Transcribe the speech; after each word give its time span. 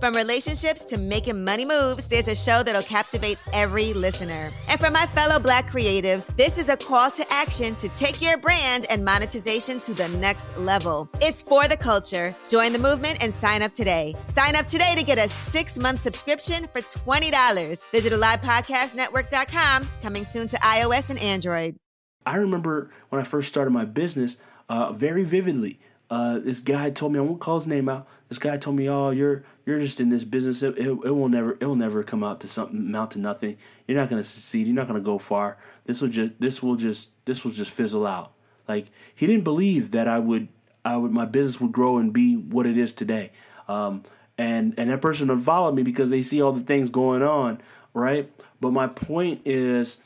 From 0.00 0.14
relationships 0.14 0.82
to 0.86 0.96
making 0.96 1.44
money 1.44 1.66
moves, 1.66 2.06
there's 2.06 2.26
a 2.26 2.34
show 2.34 2.62
that'll 2.62 2.80
captivate 2.80 3.36
every 3.52 3.92
listener. 3.92 4.48
And 4.66 4.80
for 4.80 4.90
my 4.90 5.04
fellow 5.04 5.38
black 5.38 5.70
creatives, 5.70 6.34
this 6.36 6.56
is 6.56 6.70
a 6.70 6.76
call 6.78 7.10
to 7.10 7.26
action 7.30 7.76
to 7.76 7.88
take 7.90 8.22
your 8.22 8.38
brand 8.38 8.86
and 8.88 9.04
monetization 9.04 9.76
to 9.80 9.92
the 9.92 10.08
next 10.08 10.56
level. 10.56 11.06
It's 11.20 11.42
for 11.42 11.68
the 11.68 11.76
culture. 11.76 12.34
Join 12.48 12.72
the 12.72 12.78
movement 12.78 13.18
and 13.20 13.30
sign 13.30 13.60
up 13.60 13.74
today. 13.74 14.14
Sign 14.24 14.56
up 14.56 14.66
today 14.66 14.94
to 14.96 15.04
get 15.04 15.18
a 15.18 15.28
six 15.28 15.78
month 15.78 16.00
subscription 16.00 16.66
for 16.72 16.80
$20. 16.80 17.90
Visit 17.90 18.14
AlivePodcastNetwork.com, 18.14 19.86
coming 20.00 20.24
soon 20.24 20.46
to 20.46 20.56
iOS 20.56 21.10
and 21.10 21.18
Android. 21.18 21.76
I 22.24 22.36
remember 22.36 22.90
when 23.10 23.20
I 23.20 23.24
first 23.24 23.50
started 23.50 23.72
my 23.72 23.84
business 23.84 24.38
uh, 24.70 24.92
very 24.92 25.24
vividly. 25.24 25.78
Uh, 26.08 26.38
this 26.38 26.60
guy 26.60 26.90
told 26.90 27.12
me 27.12 27.18
I 27.18 27.22
won't 27.22 27.40
call 27.40 27.56
his 27.56 27.66
name 27.66 27.88
out. 27.90 28.08
This 28.30 28.38
guy 28.38 28.56
told 28.56 28.76
me, 28.76 28.88
"Oh, 28.88 29.10
you're 29.10 29.42
you're 29.66 29.80
just 29.80 30.00
in 30.00 30.08
this 30.08 30.24
business. 30.24 30.62
It, 30.62 30.78
it, 30.78 30.88
it 30.88 31.10
will 31.10 31.28
never 31.28 31.58
it 31.60 31.64
will 31.66 31.76
never 31.76 32.02
come 32.02 32.24
out 32.24 32.40
to 32.40 32.48
something 32.48 32.78
amount 32.78 33.10
to 33.10 33.18
nothing. 33.18 33.58
You're 33.86 33.98
not 33.98 34.08
going 34.08 34.22
to 34.22 34.26
succeed. 34.26 34.66
You're 34.66 34.76
not 34.76 34.86
going 34.86 34.98
to 34.98 35.04
go 35.04 35.18
far. 35.18 35.58
This 35.84 36.00
will 36.00 36.08
just 36.08 36.40
this 36.40 36.62
will 36.62 36.76
just 36.76 37.10
this 37.26 37.44
will 37.44 37.50
just 37.50 37.72
fizzle 37.72 38.06
out." 38.06 38.32
Like 38.68 38.86
he 39.14 39.26
didn't 39.26 39.44
believe 39.44 39.90
that 39.90 40.06
I 40.08 40.20
would 40.20 40.48
I 40.84 40.96
would 40.96 41.10
my 41.10 41.24
business 41.26 41.60
would 41.60 41.72
grow 41.72 41.98
and 41.98 42.12
be 42.12 42.36
what 42.36 42.66
it 42.66 42.78
is 42.78 42.92
today. 42.92 43.32
Um, 43.68 44.04
and 44.38 44.74
and 44.78 44.90
that 44.90 45.02
person 45.02 45.28
would 45.28 45.40
follow 45.40 45.72
me 45.72 45.82
because 45.82 46.08
they 46.08 46.22
see 46.22 46.40
all 46.40 46.52
the 46.52 46.60
things 46.60 46.88
going 46.88 47.22
on, 47.22 47.60
right? 47.92 48.30
But 48.60 48.70
my 48.70 48.86
point 48.86 49.42
is 49.44 49.98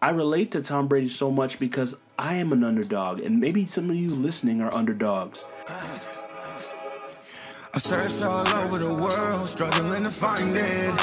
I 0.00 0.10
relate 0.10 0.52
to 0.52 0.62
Tom 0.62 0.88
Brady 0.88 1.08
so 1.08 1.30
much 1.30 1.58
because 1.58 1.96
I 2.18 2.34
am 2.36 2.52
an 2.52 2.62
underdog, 2.64 3.20
and 3.20 3.40
maybe 3.40 3.64
some 3.64 3.90
of 3.90 3.96
you 3.96 4.10
listening 4.10 4.60
are 4.60 4.72
underdogs. 4.72 5.44
I 7.74 7.78
searched 7.78 8.20
all 8.22 8.46
over 8.46 8.76
the 8.76 8.92
world, 8.92 9.48
struggling 9.48 10.04
to 10.04 10.10
find 10.10 10.54
it. 10.54 10.94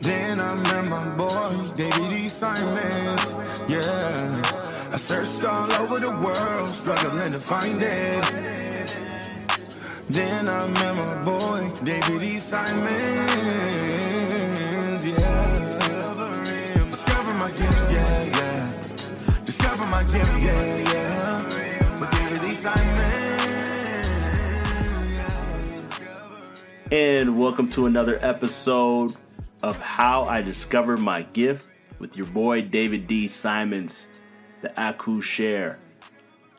Then 0.00 0.40
I 0.40 0.54
met 0.54 0.84
my 0.84 1.08
boy, 1.16 1.74
David 1.74 2.12
E. 2.12 2.28
Simons. 2.28 3.34
Yeah, 3.68 4.42
I 4.92 4.96
searched 4.96 5.42
all 5.44 5.72
over 5.72 5.98
the 5.98 6.10
world, 6.10 6.68
struggling 6.68 7.32
to 7.32 7.38
find 7.40 7.82
it. 7.82 8.24
Then 10.06 10.48
I 10.48 10.68
met 10.68 10.94
my 10.94 11.24
boy, 11.24 11.68
David 11.82 12.22
E. 12.22 12.38
Simons. 12.38 13.85
And 26.92 27.36
welcome 27.36 27.68
to 27.70 27.86
another 27.86 28.16
episode 28.22 29.12
of 29.60 29.76
How 29.82 30.22
I 30.22 30.40
Discovered 30.40 30.98
My 30.98 31.22
Gift 31.22 31.66
with 31.98 32.16
your 32.16 32.28
boy 32.28 32.62
David 32.62 33.08
D. 33.08 33.26
Simons, 33.26 34.06
the 34.60 34.72
Aku 34.80 35.20
Share. 35.20 35.80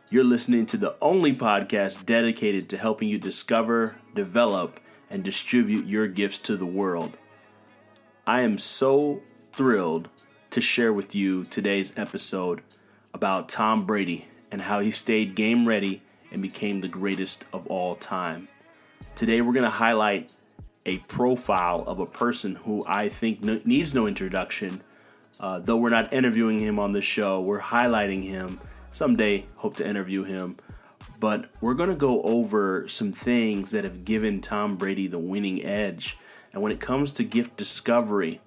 You're 0.09 0.25
listening 0.25 0.65
to 0.65 0.75
the 0.75 0.97
only 0.99 1.33
podcast 1.33 2.05
dedicated 2.05 2.67
to 2.69 2.77
helping 2.77 3.07
you 3.07 3.17
discover, 3.17 3.95
develop, 4.15 4.81
and 5.09 5.23
distribute 5.23 5.85
your 5.85 6.09
gifts 6.09 6.39
to 6.39 6.57
the 6.57 6.65
world. 6.65 7.15
I 8.25 8.41
am 8.41 8.57
so 8.57 9.21
thrilled 9.53 10.09
to 10.49 10.59
share 10.59 10.91
with 10.91 11.15
you 11.15 11.45
today's 11.45 11.93
episode 11.95 12.63
about 13.13 13.47
Tom 13.47 13.85
Brady 13.85 14.27
and 14.51 14.61
how 14.61 14.81
he 14.81 14.91
stayed 14.91 15.35
game 15.35 15.65
ready 15.65 16.01
and 16.33 16.41
became 16.41 16.81
the 16.81 16.89
greatest 16.89 17.45
of 17.53 17.65
all 17.67 17.95
time. 17.95 18.49
Today, 19.15 19.41
we're 19.41 19.53
going 19.53 19.63
to 19.63 19.69
highlight 19.69 20.29
a 20.85 20.99
profile 20.99 21.83
of 21.87 21.99
a 21.99 22.05
person 22.05 22.55
who 22.55 22.85
I 22.87 23.09
think 23.09 23.43
needs 23.65 23.93
no 23.93 24.07
introduction. 24.07 24.81
Uh, 25.39 25.59
though 25.59 25.77
we're 25.77 25.89
not 25.89 26.13
interviewing 26.13 26.59
him 26.59 26.79
on 26.79 26.91
the 26.91 27.01
show, 27.01 27.41
we're 27.41 27.61
highlighting 27.61 28.23
him. 28.23 28.59
Someday, 28.91 29.45
hope 29.55 29.75
to 29.77 29.87
interview 29.87 30.23
him. 30.23 30.57
But 31.19 31.49
we're 31.61 31.73
going 31.73 31.89
to 31.89 31.95
go 31.95 32.21
over 32.21 32.87
some 32.87 33.11
things 33.11 33.71
that 33.71 33.83
have 33.83 34.05
given 34.05 34.39
Tom 34.39 34.77
Brady 34.77 35.07
the 35.07 35.19
winning 35.19 35.63
edge. 35.65 36.17
And 36.53 36.61
when 36.61 36.71
it 36.71 36.79
comes 36.79 37.11
to 37.13 37.23
gift 37.23 37.57
discovery, 37.57 38.39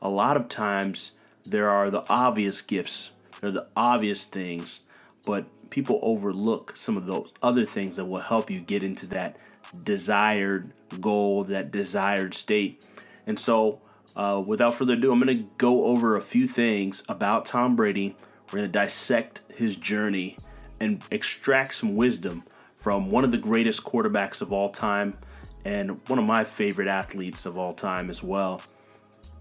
a 0.00 0.08
lot 0.08 0.36
of 0.36 0.48
times 0.48 1.12
there 1.44 1.70
are 1.70 1.90
the 1.90 2.04
obvious 2.08 2.60
gifts, 2.60 3.12
there 3.40 3.48
are 3.48 3.52
the 3.52 3.68
obvious 3.76 4.26
things, 4.26 4.82
but 5.24 5.44
people 5.70 5.98
overlook 6.02 6.76
some 6.76 6.96
of 6.96 7.06
those 7.06 7.32
other 7.42 7.64
things 7.64 7.96
that 7.96 8.04
will 8.04 8.20
help 8.20 8.50
you 8.50 8.60
get 8.60 8.82
into 8.82 9.06
that 9.06 9.36
desired 9.84 10.72
goal, 11.00 11.44
that 11.44 11.70
desired 11.70 12.34
state. 12.34 12.82
And 13.26 13.38
so, 13.38 13.80
uh, 14.14 14.42
without 14.44 14.74
further 14.74 14.94
ado, 14.94 15.12
I'm 15.12 15.20
going 15.20 15.36
to 15.38 15.48
go 15.56 15.86
over 15.86 16.16
a 16.16 16.20
few 16.20 16.46
things 16.46 17.02
about 17.08 17.46
Tom 17.46 17.76
Brady. 17.76 18.16
We're 18.46 18.58
going 18.58 18.68
to 18.68 18.78
dissect 18.78 19.40
his 19.54 19.76
journey 19.76 20.38
and 20.80 21.02
extract 21.10 21.74
some 21.74 21.96
wisdom 21.96 22.42
from 22.76 23.10
one 23.10 23.24
of 23.24 23.30
the 23.30 23.38
greatest 23.38 23.84
quarterbacks 23.84 24.42
of 24.42 24.52
all 24.52 24.68
time 24.68 25.16
and 25.64 26.00
one 26.08 26.18
of 26.18 26.24
my 26.24 26.44
favorite 26.44 26.88
athletes 26.88 27.46
of 27.46 27.56
all 27.56 27.72
time 27.72 28.10
as 28.10 28.22
well. 28.22 28.60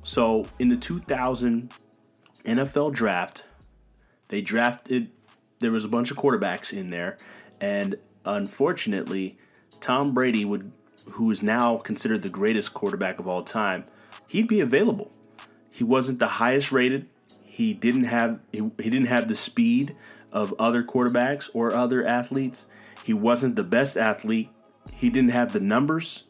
So, 0.04 0.48
in 0.60 0.68
the 0.68 0.78
2000 0.78 1.72
NFL 2.46 2.94
draft, 2.94 3.44
they 4.30 4.42
drafted, 4.42 5.12
there 5.60 5.72
was 5.72 5.86
a 5.86 5.90
bunch 5.90 6.12
of 6.12 6.18
quarterbacks 6.18 6.72
in 6.72 6.90
there, 6.90 7.18
and 7.60 7.96
unfortunately, 8.26 9.38
Tom 9.82 10.14
Brady 10.14 10.46
would, 10.46 10.72
who 11.12 11.30
is 11.32 11.44
now 11.44 11.78
considered 11.78 12.22
the 12.22 12.30
greatest 12.30 12.74
quarterback 12.74 13.20
of 13.20 13.28
all 13.28 13.44
time, 13.44 13.86
he'd 14.28 14.48
be 14.48 14.62
available. 14.62 15.12
He 15.72 15.84
wasn't 15.84 16.20
the 16.20 16.28
highest 16.28 16.72
rated. 16.72 17.08
He 17.44 17.74
didn't 17.74 18.06
have 18.06 18.40
he, 18.52 18.60
he 18.78 18.90
didn't 18.90 19.08
have 19.08 19.28
the 19.28 19.36
speed 19.36 19.96
of 20.32 20.54
other 20.60 20.84
quarterbacks 20.84 21.50
or 21.54 21.74
other 21.74 22.06
athletes. 22.06 22.68
He 23.04 23.14
wasn't 23.14 23.56
the 23.56 23.64
best 23.64 23.98
athlete. 23.98 24.50
He 24.94 25.10
didn't 25.10 25.32
have 25.32 25.52
the 25.52 25.60
numbers. 25.60 26.24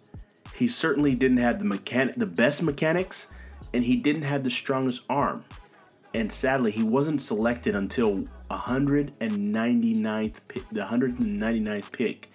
He 0.56 0.68
certainly 0.68 1.16
didn't 1.16 1.38
have 1.38 1.60
the 1.60 1.66
mechanic 1.66 2.16
the 2.16 2.26
best 2.26 2.64
mechanics 2.64 3.28
and 3.74 3.84
he 3.84 3.96
didn't 3.96 4.24
have 4.24 4.44
the 4.44 4.52
strongest 4.52 5.04
arm 5.10 5.46
and 6.14 6.32
sadly, 6.32 6.72
he 6.72 6.84
wasn't 6.84 7.22
selected 7.22 7.76
until 7.76 8.26
199th 8.50 10.36
the 10.72 10.82
199th 10.82 11.92
pick, 11.92 12.31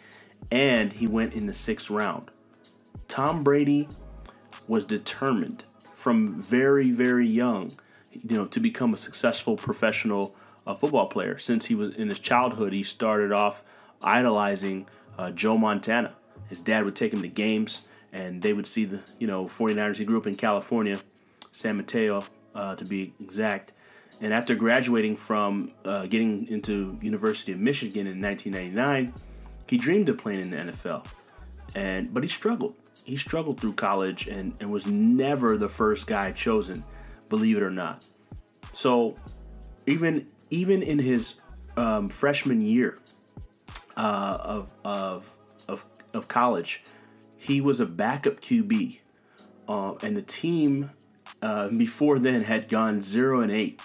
and 0.51 0.93
he 0.93 1.07
went 1.07 1.35
in 1.35 1.47
the 1.47 1.55
sixth 1.55 1.91
round. 1.91 2.31
Tom 3.09 3.43
Brady 3.43 3.89
was 4.69 4.85
determined 4.85 5.65
from 5.95 6.41
very 6.41 6.91
very 6.91 7.27
young, 7.27 7.73
you 8.13 8.37
know, 8.37 8.47
to 8.47 8.61
become 8.61 8.95
a 8.95 8.97
successful 8.97 9.57
professional 9.57 10.35
uh, 10.67 10.75
football 10.75 11.07
player. 11.07 11.39
Since 11.39 11.67
he 11.67 11.75
was 11.75 11.95
in 11.95 12.09
his 12.09 12.19
childhood, 12.19 12.73
he 12.73 12.83
started 12.83 13.33
off 13.33 13.63
idolizing 14.03 14.87
uh, 15.19 15.31
Joe 15.31 15.57
Montana. 15.57 16.15
His 16.49 16.61
dad 16.61 16.85
would 16.85 16.97
take 16.97 17.13
him 17.13 17.23
to 17.23 17.29
games, 17.29 17.83
and 18.13 18.41
they 18.43 18.53
would 18.53 18.67
see 18.67 18.85
the 18.85 19.03
you 19.19 19.27
know 19.27 19.47
49ers. 19.47 19.97
He 19.97 20.05
grew 20.05 20.19
up 20.19 20.27
in 20.27 20.37
California, 20.37 20.99
San 21.53 21.77
Mateo, 21.77 22.25
uh, 22.55 22.77
to 22.77 22.85
be 22.85 23.13
exact. 23.21 23.73
And 24.21 24.33
after 24.33 24.55
graduating 24.55 25.17
from 25.17 25.73
uh, 25.85 26.07
getting 26.07 26.47
into 26.49 26.99
University 27.03 27.53
of 27.53 27.61
Michigan 27.61 28.07
in 28.07 28.21
1999, 28.21 29.13
he 29.69 29.77
dreamed 29.77 30.09
of 30.09 30.19
playing 30.19 30.41
in 30.41 30.51
the 30.51 30.73
NFL. 30.73 31.07
And 31.75 32.13
but 32.13 32.23
he 32.23 32.29
struggled. 32.29 32.75
He 33.05 33.17
struggled 33.17 33.61
through 33.61 33.75
college 33.75 34.27
and, 34.27 34.55
and 34.61 34.71
was 34.71 34.87
never 34.87 35.57
the 35.57 35.69
first 35.69 36.07
guy 36.07 36.33
chosen, 36.33 36.83
believe 37.29 37.57
it 37.57 37.63
or 37.63 37.71
not. 37.71 38.05
So 38.73 39.17
even 39.87 40.27
even 40.51 40.83
in 40.83 40.99
his 40.99 41.35
um, 41.77 42.09
freshman 42.09 42.61
year 42.61 42.99
uh, 43.97 44.39
of, 44.41 44.71
of 44.85 45.35
of 45.69 45.85
of 46.15 46.29
college, 46.29 46.83
he 47.39 47.61
was 47.61 47.81
a 47.81 47.87
backup 47.87 48.41
QB, 48.41 48.99
uh, 49.69 49.95
and 50.03 50.17
the 50.17 50.23
team 50.23 50.91
uh, 51.43 51.69
before 51.71 52.19
then 52.19 52.43
had 52.43 52.69
gone 52.69 53.01
zero 53.01 53.41
and 53.41 53.53
eight. 53.53 53.81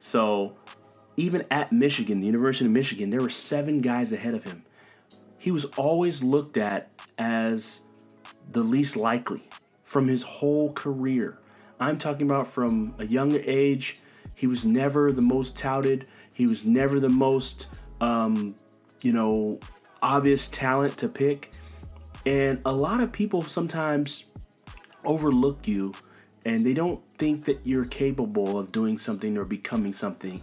So 0.00 0.56
even 1.16 1.44
at 1.50 1.72
Michigan, 1.72 2.20
the 2.20 2.26
University 2.26 2.66
of 2.66 2.72
Michigan, 2.72 3.10
there 3.10 3.20
were 3.20 3.30
seven 3.30 3.80
guys 3.80 4.12
ahead 4.12 4.34
of 4.34 4.44
him. 4.44 4.62
He 5.48 5.52
was 5.52 5.64
always 5.78 6.22
looked 6.22 6.58
at 6.58 6.90
as 7.16 7.80
the 8.50 8.62
least 8.62 8.98
likely 8.98 9.48
from 9.80 10.06
his 10.06 10.22
whole 10.22 10.74
career. 10.74 11.38
I'm 11.80 11.96
talking 11.96 12.26
about 12.26 12.48
from 12.48 12.94
a 12.98 13.06
younger 13.06 13.40
age. 13.46 13.98
He 14.34 14.46
was 14.46 14.66
never 14.66 15.10
the 15.10 15.22
most 15.22 15.56
touted. 15.56 16.06
He 16.34 16.46
was 16.46 16.66
never 16.66 17.00
the 17.00 17.08
most, 17.08 17.68
um, 18.02 18.56
you 19.00 19.14
know, 19.14 19.58
obvious 20.02 20.48
talent 20.48 20.98
to 20.98 21.08
pick. 21.08 21.50
And 22.26 22.60
a 22.66 22.72
lot 22.74 23.00
of 23.00 23.10
people 23.10 23.40
sometimes 23.42 24.24
overlook 25.06 25.66
you 25.66 25.94
and 26.44 26.66
they 26.66 26.74
don't 26.74 27.00
think 27.16 27.46
that 27.46 27.60
you're 27.64 27.86
capable 27.86 28.58
of 28.58 28.70
doing 28.70 28.98
something 28.98 29.38
or 29.38 29.46
becoming 29.46 29.94
something. 29.94 30.42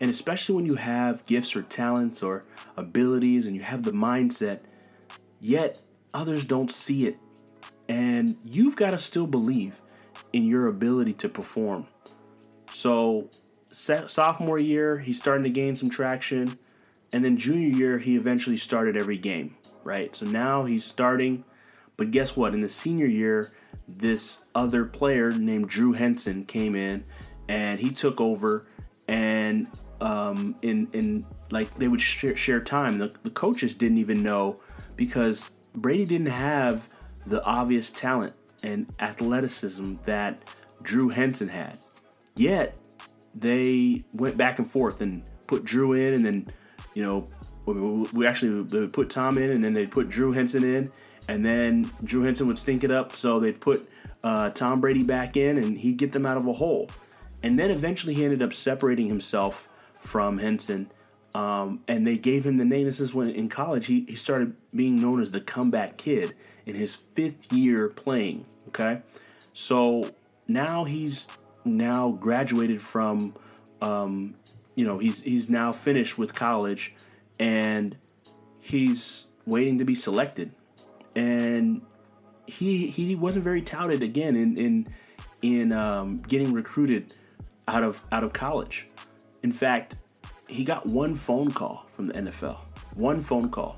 And 0.00 0.10
especially 0.10 0.56
when 0.56 0.66
you 0.66 0.74
have 0.74 1.24
gifts 1.26 1.54
or 1.56 1.62
talents 1.62 2.22
or 2.22 2.44
abilities 2.76 3.46
and 3.46 3.54
you 3.54 3.62
have 3.62 3.82
the 3.82 3.92
mindset, 3.92 4.60
yet 5.40 5.80
others 6.12 6.44
don't 6.44 6.70
see 6.70 7.06
it. 7.06 7.18
And 7.88 8.36
you've 8.44 8.76
got 8.76 8.90
to 8.90 8.98
still 8.98 9.26
believe 9.26 9.80
in 10.32 10.44
your 10.44 10.66
ability 10.66 11.12
to 11.14 11.28
perform. 11.28 11.86
So, 12.70 13.28
sophomore 13.70 14.58
year, 14.58 14.98
he's 14.98 15.18
starting 15.18 15.44
to 15.44 15.50
gain 15.50 15.76
some 15.76 15.90
traction. 15.90 16.58
And 17.12 17.24
then 17.24 17.36
junior 17.36 17.68
year, 17.68 17.98
he 17.98 18.16
eventually 18.16 18.56
started 18.56 18.96
every 18.96 19.18
game, 19.18 19.56
right? 19.84 20.14
So 20.16 20.26
now 20.26 20.64
he's 20.64 20.84
starting. 20.84 21.44
But 21.96 22.10
guess 22.10 22.36
what? 22.36 22.54
In 22.54 22.60
the 22.60 22.68
senior 22.68 23.06
year, 23.06 23.52
this 23.86 24.40
other 24.54 24.84
player 24.84 25.30
named 25.30 25.68
Drew 25.68 25.92
Henson 25.92 26.44
came 26.44 26.74
in 26.74 27.04
and 27.48 27.78
he 27.78 27.90
took 27.90 28.20
over. 28.20 28.66
And 29.06 29.68
um, 30.00 30.54
in 30.62 30.88
in 30.92 31.26
like 31.50 31.74
they 31.78 31.88
would 31.88 32.00
share, 32.00 32.36
share 32.36 32.60
time. 32.60 32.98
The, 32.98 33.12
the 33.22 33.30
coaches 33.30 33.74
didn't 33.74 33.98
even 33.98 34.22
know 34.22 34.60
because 34.96 35.50
Brady 35.74 36.04
didn't 36.04 36.28
have 36.28 36.88
the 37.26 37.42
obvious 37.44 37.90
talent 37.90 38.34
and 38.62 38.92
athleticism 39.00 39.94
that 40.04 40.40
Drew 40.82 41.08
Henson 41.08 41.48
had. 41.48 41.78
Yet 42.36 42.76
they 43.34 44.04
went 44.12 44.36
back 44.36 44.58
and 44.58 44.70
forth 44.70 45.00
and 45.00 45.22
put 45.46 45.64
Drew 45.64 45.92
in, 45.92 46.14
and 46.14 46.24
then 46.24 46.52
you 46.94 47.02
know 47.02 47.28
we 48.12 48.26
actually 48.26 48.88
put 48.88 49.10
Tom 49.10 49.38
in, 49.38 49.50
and 49.50 49.64
then 49.64 49.74
they 49.74 49.86
put 49.86 50.08
Drew 50.08 50.32
Henson 50.32 50.64
in, 50.64 50.90
and 51.28 51.44
then 51.44 51.90
Drew 52.02 52.22
Henson 52.22 52.46
would 52.46 52.58
stink 52.58 52.84
it 52.84 52.90
up, 52.90 53.14
so 53.14 53.40
they'd 53.40 53.60
put 53.60 53.88
uh, 54.22 54.50
Tom 54.50 54.80
Brady 54.80 55.02
back 55.02 55.36
in, 55.36 55.58
and 55.58 55.78
he'd 55.78 55.96
get 55.96 56.12
them 56.12 56.26
out 56.26 56.36
of 56.36 56.46
a 56.46 56.52
hole. 56.52 56.90
And 57.42 57.58
then 57.58 57.70
eventually 57.70 58.14
he 58.14 58.24
ended 58.24 58.42
up 58.42 58.54
separating 58.54 59.06
himself 59.06 59.68
from 60.04 60.38
Henson. 60.38 60.90
Um, 61.34 61.80
and 61.88 62.06
they 62.06 62.16
gave 62.16 62.46
him 62.46 62.58
the 62.58 62.64
name. 62.64 62.84
This 62.84 63.00
is 63.00 63.12
when 63.12 63.28
in 63.28 63.48
college 63.48 63.86
he, 63.86 64.04
he 64.08 64.14
started 64.14 64.54
being 64.74 65.00
known 65.00 65.20
as 65.20 65.32
the 65.32 65.40
comeback 65.40 65.96
kid 65.96 66.34
in 66.66 66.76
his 66.76 66.94
fifth 66.94 67.52
year 67.52 67.88
playing. 67.88 68.46
Okay. 68.68 69.00
So 69.52 70.10
now 70.46 70.84
he's 70.84 71.26
now 71.64 72.12
graduated 72.12 72.80
from, 72.80 73.34
um, 73.82 74.34
you 74.76 74.84
know, 74.84 74.98
he's, 74.98 75.22
he's 75.22 75.48
now 75.50 75.72
finished 75.72 76.18
with 76.18 76.34
college 76.34 76.94
and 77.40 77.96
he's 78.60 79.26
waiting 79.46 79.78
to 79.78 79.84
be 79.84 79.94
selected. 79.94 80.52
And 81.16 81.82
he, 82.46 82.86
he 82.86 83.14
wasn't 83.16 83.44
very 83.44 83.62
touted 83.62 84.02
again 84.02 84.36
in, 84.36 84.56
in, 84.56 84.86
in 85.42 85.72
um, 85.72 86.20
getting 86.22 86.52
recruited 86.52 87.12
out 87.66 87.82
of, 87.82 88.02
out 88.12 88.22
of 88.22 88.32
college. 88.32 88.88
In 89.44 89.52
fact, 89.52 89.96
he 90.48 90.64
got 90.64 90.86
one 90.86 91.14
phone 91.14 91.52
call 91.52 91.86
from 91.92 92.06
the 92.06 92.14
NFL. 92.14 92.56
One 92.94 93.20
phone 93.20 93.50
call. 93.50 93.76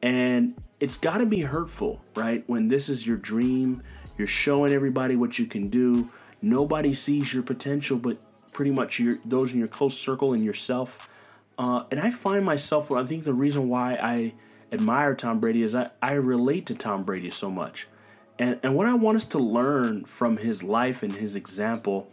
And 0.00 0.54
it's 0.80 0.96
got 0.96 1.18
to 1.18 1.26
be 1.26 1.42
hurtful, 1.42 2.00
right? 2.16 2.42
When 2.46 2.68
this 2.68 2.88
is 2.88 3.06
your 3.06 3.18
dream, 3.18 3.82
you're 4.16 4.26
showing 4.26 4.72
everybody 4.72 5.14
what 5.14 5.38
you 5.38 5.44
can 5.44 5.68
do. 5.68 6.08
Nobody 6.40 6.94
sees 6.94 7.34
your 7.34 7.42
potential, 7.42 7.98
but 7.98 8.16
pretty 8.54 8.70
much 8.70 8.98
your, 8.98 9.18
those 9.26 9.52
in 9.52 9.58
your 9.58 9.68
close 9.68 9.94
circle 9.94 10.32
and 10.32 10.42
yourself. 10.42 11.06
Uh, 11.58 11.84
and 11.90 12.00
I 12.00 12.08
find 12.08 12.42
myself, 12.42 12.90
I 12.90 13.04
think 13.04 13.24
the 13.24 13.34
reason 13.34 13.68
why 13.68 13.98
I 14.00 14.32
admire 14.72 15.14
Tom 15.14 15.38
Brady 15.38 15.64
is 15.64 15.74
I, 15.74 15.90
I 16.00 16.14
relate 16.14 16.64
to 16.66 16.74
Tom 16.74 17.02
Brady 17.02 17.30
so 17.30 17.50
much. 17.50 17.88
And, 18.38 18.58
and 18.62 18.74
what 18.74 18.86
I 18.86 18.94
want 18.94 19.18
us 19.18 19.26
to 19.26 19.38
learn 19.38 20.06
from 20.06 20.38
his 20.38 20.62
life 20.62 21.02
and 21.02 21.12
his 21.12 21.36
example 21.36 22.10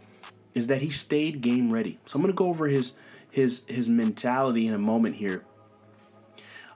is 0.54 0.68
that 0.68 0.82
he 0.82 0.90
stayed 0.90 1.42
game 1.42 1.72
ready. 1.72 1.98
So 2.06 2.18
I'm 2.18 2.22
going 2.22 2.34
to 2.34 2.38
go 2.38 2.48
over 2.48 2.68
his 2.68 2.94
his 3.30 3.64
his 3.68 3.90
mentality 3.90 4.68
in 4.68 4.74
a 4.74 4.80
moment 4.80 5.16
here. 5.16 5.44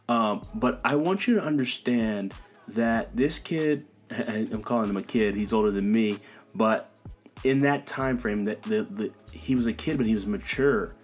Um, 0.07 0.45
but 0.53 0.79
I 0.83 0.95
want 0.95 1.27
you 1.27 1.35
to 1.35 1.41
understand 1.41 2.33
that 2.69 3.15
this 3.15 3.39
kid, 3.39 3.85
I'm 4.11 4.63
calling 4.63 4.89
him 4.89 4.97
a 4.97 5.03
kid. 5.03 5.35
He's 5.35 5.53
older 5.53 5.71
than 5.71 5.91
me, 5.91 6.19
but 6.53 6.91
in 7.43 7.59
that 7.59 7.85
time 7.85 8.17
frame, 8.17 8.45
that 8.45 8.63
the, 8.63 8.83
the 8.83 9.11
he 9.31 9.55
was 9.55 9.67
a 9.67 9.73
kid, 9.73 9.97
but 9.97 10.05
he 10.05 10.13
was 10.13 10.25
mature. 10.25 10.95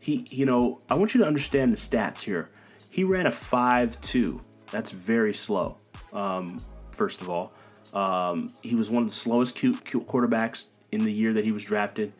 He, 0.00 0.26
you 0.30 0.46
know, 0.46 0.80
I 0.90 0.94
want 0.94 1.14
you 1.14 1.20
to 1.20 1.26
understand 1.26 1.72
the 1.72 1.76
stats 1.76 2.20
here. 2.20 2.50
He 2.90 3.04
ran 3.04 3.26
a 3.26 3.32
five 3.32 4.00
two. 4.00 4.40
That's 4.70 4.90
very 4.90 5.34
slow. 5.34 5.76
Um, 6.12 6.62
first 6.90 7.20
of 7.20 7.28
all, 7.28 7.52
um, 7.92 8.52
he 8.62 8.74
was 8.74 8.90
one 8.90 9.02
of 9.02 9.08
the 9.08 9.14
slowest 9.14 9.56
quarterbacks 9.56 10.66
in 10.92 11.04
the 11.04 11.12
year 11.12 11.32
that 11.32 11.44
he 11.44 11.52
was 11.52 11.64
drafted. 11.64 12.12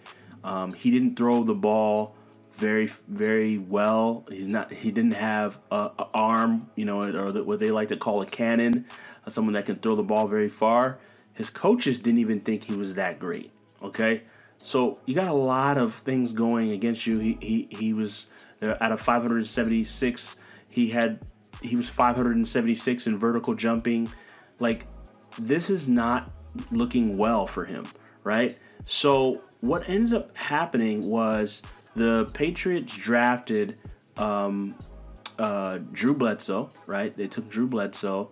Um, 0.43 0.73
he 0.73 0.91
didn't 0.91 1.17
throw 1.17 1.45
the 1.45 1.55
ball 1.55 2.17
very 2.55 2.87
very 3.09 3.59
well. 3.59 4.25
He's 4.29 4.49
not. 4.49 4.73
He 4.73 4.91
didn't 4.91 5.15
have 5.15 5.59
a, 5.71 5.91
a 5.99 6.07
arm, 6.15 6.69
you 6.75 6.85
know, 6.85 7.03
or 7.03 7.33
the, 7.33 7.45
what 7.45 7.61
they 7.61 7.71
like 7.71 7.89
to 7.89 7.97
call 7.97 8.23
a 8.23 8.27
cannon, 8.27 8.87
uh, 9.27 9.31
someone 9.31 9.55
that 9.55 9.67
can 9.67 9.77
throw 9.77 9.95
the 9.95 10.03
ball 10.03 10.27
very 10.27 10.49
far. 10.49 10.99
His 11.35 11.49
coaches 11.49 11.99
didn't 11.99 12.21
even 12.21 12.41
think 12.41 12.65
he 12.65 12.75
was 12.75 12.95
that 12.97 13.19
great. 13.19 13.51
Okay, 13.83 14.23
so 14.59 14.99
you 15.07 15.15
got 15.15 15.29
a 15.29 15.35
lot 15.35 15.79
of 15.79 15.95
things 15.95 16.33
going 16.33 16.73
against 16.73 17.07
you. 17.07 17.19
He 17.19 17.39
he 17.41 17.69
he 17.71 17.93
was 17.93 18.27
uh, 18.61 18.75
out 18.81 18.93
of 18.93 19.01
576. 19.01 20.37
He 20.69 20.89
had 20.89 21.21
he 21.63 21.77
was 21.77 21.89
576 21.89 23.07
in 23.07 23.19
vertical 23.19 23.55
jumping. 23.55 24.11
Like 24.59 24.87
this 25.39 25.71
is 25.71 25.89
not 25.89 26.31
looking 26.71 27.17
well 27.17 27.47
for 27.47 27.65
him, 27.65 27.87
right? 28.25 28.59
So 28.85 29.43
what 29.61 29.89
ended 29.89 30.15
up 30.15 30.37
happening 30.37 31.09
was 31.09 31.63
the 31.95 32.29
Patriots 32.33 32.97
drafted 32.97 33.79
um, 34.17 34.75
uh, 35.39 35.79
Drew 35.93 36.15
Bledsoe, 36.15 36.71
right? 36.87 37.17
They 37.17 37.27
took 37.27 37.49
Drew 37.49 37.67
Bledsoe, 37.67 38.31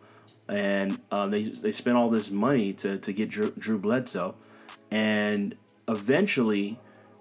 and 0.48 1.00
uh, 1.10 1.26
they 1.26 1.44
they 1.44 1.72
spent 1.72 1.96
all 1.96 2.10
this 2.10 2.30
money 2.30 2.72
to 2.74 2.98
to 2.98 3.12
get 3.12 3.30
Drew, 3.30 3.50
Drew 3.52 3.78
Bledsoe, 3.78 4.34
and 4.90 5.54
eventually 5.88 6.78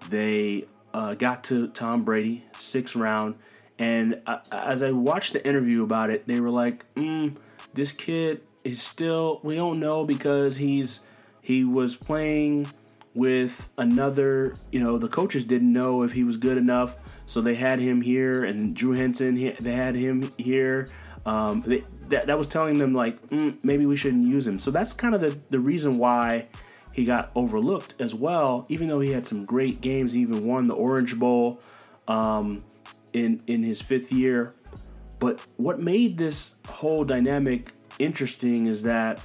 they 0.08 0.66
uh, 0.94 1.14
got 1.14 1.44
to 1.44 1.68
Tom 1.68 2.04
Brady, 2.04 2.44
sixth 2.54 2.96
round. 2.96 3.36
And 3.78 4.20
uh, 4.26 4.38
as 4.52 4.82
I 4.82 4.90
watched 4.90 5.32
the 5.32 5.46
interview 5.46 5.84
about 5.84 6.10
it, 6.10 6.26
they 6.26 6.40
were 6.40 6.50
like, 6.50 6.92
mm, 6.94 7.36
"This 7.72 7.92
kid 7.92 8.42
is 8.64 8.82
still 8.82 9.40
we 9.42 9.54
don't 9.54 9.80
know 9.80 10.04
because 10.04 10.56
he's 10.56 11.00
he 11.50 11.64
was 11.64 11.96
playing." 11.96 12.66
with 13.14 13.68
another, 13.78 14.56
you 14.70 14.80
know, 14.80 14.98
the 14.98 15.08
coaches 15.08 15.44
didn't 15.44 15.72
know 15.72 16.02
if 16.02 16.12
he 16.12 16.24
was 16.24 16.36
good 16.36 16.56
enough, 16.56 16.94
so 17.26 17.40
they 17.40 17.54
had 17.54 17.78
him 17.80 18.00
here, 18.00 18.44
and 18.44 18.74
Drew 18.74 18.92
Henson, 18.92 19.34
they 19.58 19.72
had 19.72 19.94
him 19.94 20.32
here. 20.36 20.88
Um, 21.26 21.62
they, 21.66 21.84
that, 22.08 22.26
that 22.26 22.38
was 22.38 22.46
telling 22.46 22.78
them 22.78 22.94
like 22.94 23.20
mm, 23.28 23.56
maybe 23.62 23.84
we 23.86 23.96
shouldn't 23.96 24.26
use 24.26 24.46
him. 24.46 24.58
So 24.58 24.70
that's 24.70 24.92
kind 24.92 25.14
of 25.14 25.20
the 25.20 25.38
the 25.50 25.60
reason 25.60 25.98
why 25.98 26.48
he 26.92 27.04
got 27.04 27.30
overlooked 27.34 27.94
as 27.98 28.14
well. 28.14 28.64
Even 28.68 28.88
though 28.88 29.00
he 29.00 29.10
had 29.10 29.26
some 29.26 29.44
great 29.44 29.80
games, 29.80 30.16
even 30.16 30.46
won 30.46 30.66
the 30.66 30.74
Orange 30.74 31.18
Bowl 31.18 31.60
um, 32.08 32.62
in 33.12 33.42
in 33.46 33.62
his 33.62 33.82
fifth 33.82 34.10
year. 34.12 34.54
But 35.18 35.40
what 35.56 35.78
made 35.78 36.16
this 36.16 36.54
whole 36.66 37.04
dynamic 37.04 37.72
interesting 37.98 38.66
is 38.66 38.82
that 38.84 39.20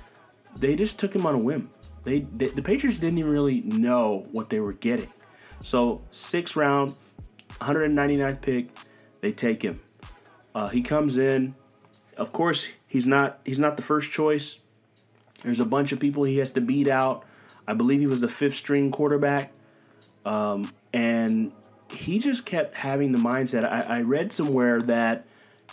they 0.57 0.75
just 0.75 0.99
took 0.99 1.15
him 1.15 1.25
on 1.25 1.35
a 1.35 1.39
whim. 1.39 1.69
They, 2.05 2.19
they, 2.19 2.47
the 2.47 2.61
Patriots 2.61 2.99
didn't 2.99 3.17
even 3.17 3.31
really 3.31 3.61
know 3.61 4.27
what 4.31 4.49
they 4.49 4.59
were 4.59 4.73
getting. 4.73 5.11
So 5.63 6.01
six 6.11 6.55
round, 6.55 6.95
199th 7.59 8.41
pick, 8.41 8.67
they 9.21 9.31
take 9.31 9.61
him. 9.61 9.81
Uh, 10.53 10.69
he 10.69 10.81
comes 10.81 11.17
in. 11.17 11.55
Of 12.15 12.31
course, 12.31 12.69
he's 12.87 13.07
not 13.07 13.39
he's 13.43 13.59
not 13.59 13.75
the 13.75 13.83
first 13.83 14.11
choice. 14.11 14.59
There's 15.43 15.59
a 15.59 15.65
bunch 15.65 15.91
of 15.91 15.99
people 15.99 16.23
he 16.23 16.37
has 16.37 16.51
to 16.51 16.61
beat 16.61 16.87
out. 16.87 17.25
I 17.67 17.73
believe 17.73 17.99
he 17.99 18.07
was 18.07 18.21
the 18.21 18.29
fifth 18.29 18.55
string 18.55 18.89
quarterback, 18.91 19.51
um, 20.23 20.71
and 20.93 21.51
he 21.89 22.19
just 22.19 22.45
kept 22.45 22.75
having 22.75 23.11
the 23.11 23.17
mindset. 23.17 23.65
I, 23.65 23.81
I 23.81 24.01
read 24.01 24.31
somewhere 24.31 24.81
that 24.83 25.25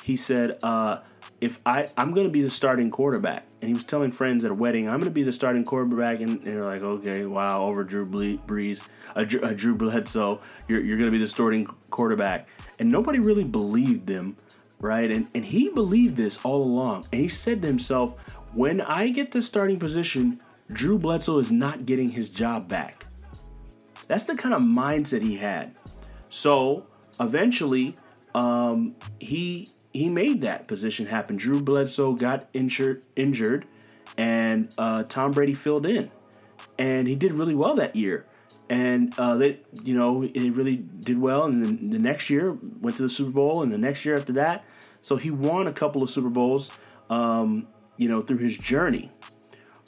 he 0.03 0.17
said, 0.17 0.59
uh, 0.63 0.99
if 1.43 1.59
I 1.67 1.91
I'm 1.97 2.13
going 2.13 2.27
to 2.27 2.33
be 2.33 2.41
the 2.41 2.49
starting 2.49 2.89
quarterback, 2.89 3.45
and 3.61 3.69
he 3.69 3.75
was 3.75 3.83
telling 3.83 4.13
friends 4.13 4.45
at 4.45 4.53
a 4.53 4.55
wedding, 4.55 4.89
I'm 4.89 5.01
going 5.01 5.11
to 5.11 5.15
be 5.15 5.25
the 5.25 5.33
starting 5.33 5.65
quarterback, 5.65 6.21
and, 6.21 6.39
and 6.39 6.47
they're 6.47 6.65
like, 6.65 6.83
okay, 6.83 7.27
wow, 7.27 7.65
over 7.65 7.83
Drew 7.83 8.07
Brees, 8.07 8.81
uh, 9.17 9.25
Drew, 9.25 9.75
Bledsoe, 9.75 10.41
you're 10.69 10.81
you're 10.81 10.97
going 10.97 11.11
to 11.11 11.13
be 11.13 11.19
the 11.19 11.29
starting 11.29 11.67
quarterback, 11.91 12.49
and 12.79 12.91
nobody 12.91 13.19
really 13.19 13.43
believed 13.43 14.07
them, 14.07 14.37
right? 14.79 15.11
And 15.11 15.27
and 15.35 15.45
he 15.45 15.69
believed 15.69 16.17
this 16.17 16.39
all 16.45 16.63
along, 16.63 17.07
and 17.13 17.21
he 17.21 17.29
said 17.29 17.61
to 17.63 17.67
himself, 17.67 18.21
when 18.55 18.81
I 18.81 19.09
get 19.09 19.33
the 19.33 19.43
starting 19.43 19.81
position, 19.81 20.41
Drew 20.71 20.97
Bledsoe 20.97 21.41
is 21.41 21.51
not 21.51 21.87
getting 21.87 22.09
his 22.09 22.31
job 22.31 22.69
back. 22.69 23.05
That's 24.07 24.25
the 24.25 24.37
kind 24.37 24.55
of 24.55 24.63
mindset 24.63 25.23
he 25.23 25.37
had. 25.37 25.75
So 26.31 26.87
eventually, 27.19 27.97
um, 28.33 28.95
he 29.19 29.73
he 29.93 30.09
made 30.09 30.41
that 30.43 30.69
position 30.69 31.07
happen. 31.07 31.37
Drew 31.37 31.61
Bledsoe 31.61 32.15
got 32.15 32.49
injured, 32.55 33.03
injured, 33.17 33.67
and 34.17 34.69
uh, 34.79 35.05
Tom 35.05 35.33
Brady 35.33 35.55
filled 35.55 35.87
in. 35.87 36.11
and 36.79 37.07
he 37.07 37.15
did 37.15 37.33
really 37.33 37.55
well 37.55 37.77
that 37.77 37.97
year. 37.97 38.27
And 38.69 39.13
uh, 39.19 39.37
they, 39.37 39.61
you 39.85 39.95
know, 39.95 40.23
he 40.23 40.51
really 40.51 40.77
did 40.77 41.21
well. 41.21 41.45
And 41.45 41.63
then 41.63 41.91
the 41.91 41.99
next 41.99 42.31
year 42.31 42.57
went 42.81 42.97
to 42.97 43.03
the 43.03 43.09
Super 43.09 43.31
Bowl, 43.31 43.63
and 43.63 43.71
the 43.73 43.79
next 43.79 44.05
year 44.05 44.17
after 44.17 44.33
that, 44.35 44.65
so 45.03 45.17
he 45.17 45.31
won 45.31 45.67
a 45.67 45.73
couple 45.73 46.03
of 46.03 46.09
Super 46.11 46.31
Bowls, 46.31 46.71
um, 47.11 47.67
you 47.99 48.09
know, 48.09 48.21
through 48.23 48.39
his 48.39 48.57
journey. 48.57 49.11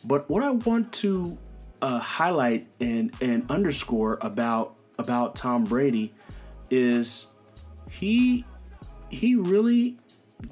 But 0.05 0.29
what 0.29 0.43
I 0.43 0.51
want 0.51 0.93
to 0.95 1.39
uh, 1.81 1.99
highlight 1.99 2.67
and 2.81 3.15
and 3.21 3.51
underscore 3.51 4.19
about 4.21 4.77
about 4.99 5.35
Tom 5.37 5.65
Brady 5.65 6.13
is 6.71 7.29
he 7.91 8.45
he 9.15 9.35
really 9.35 9.97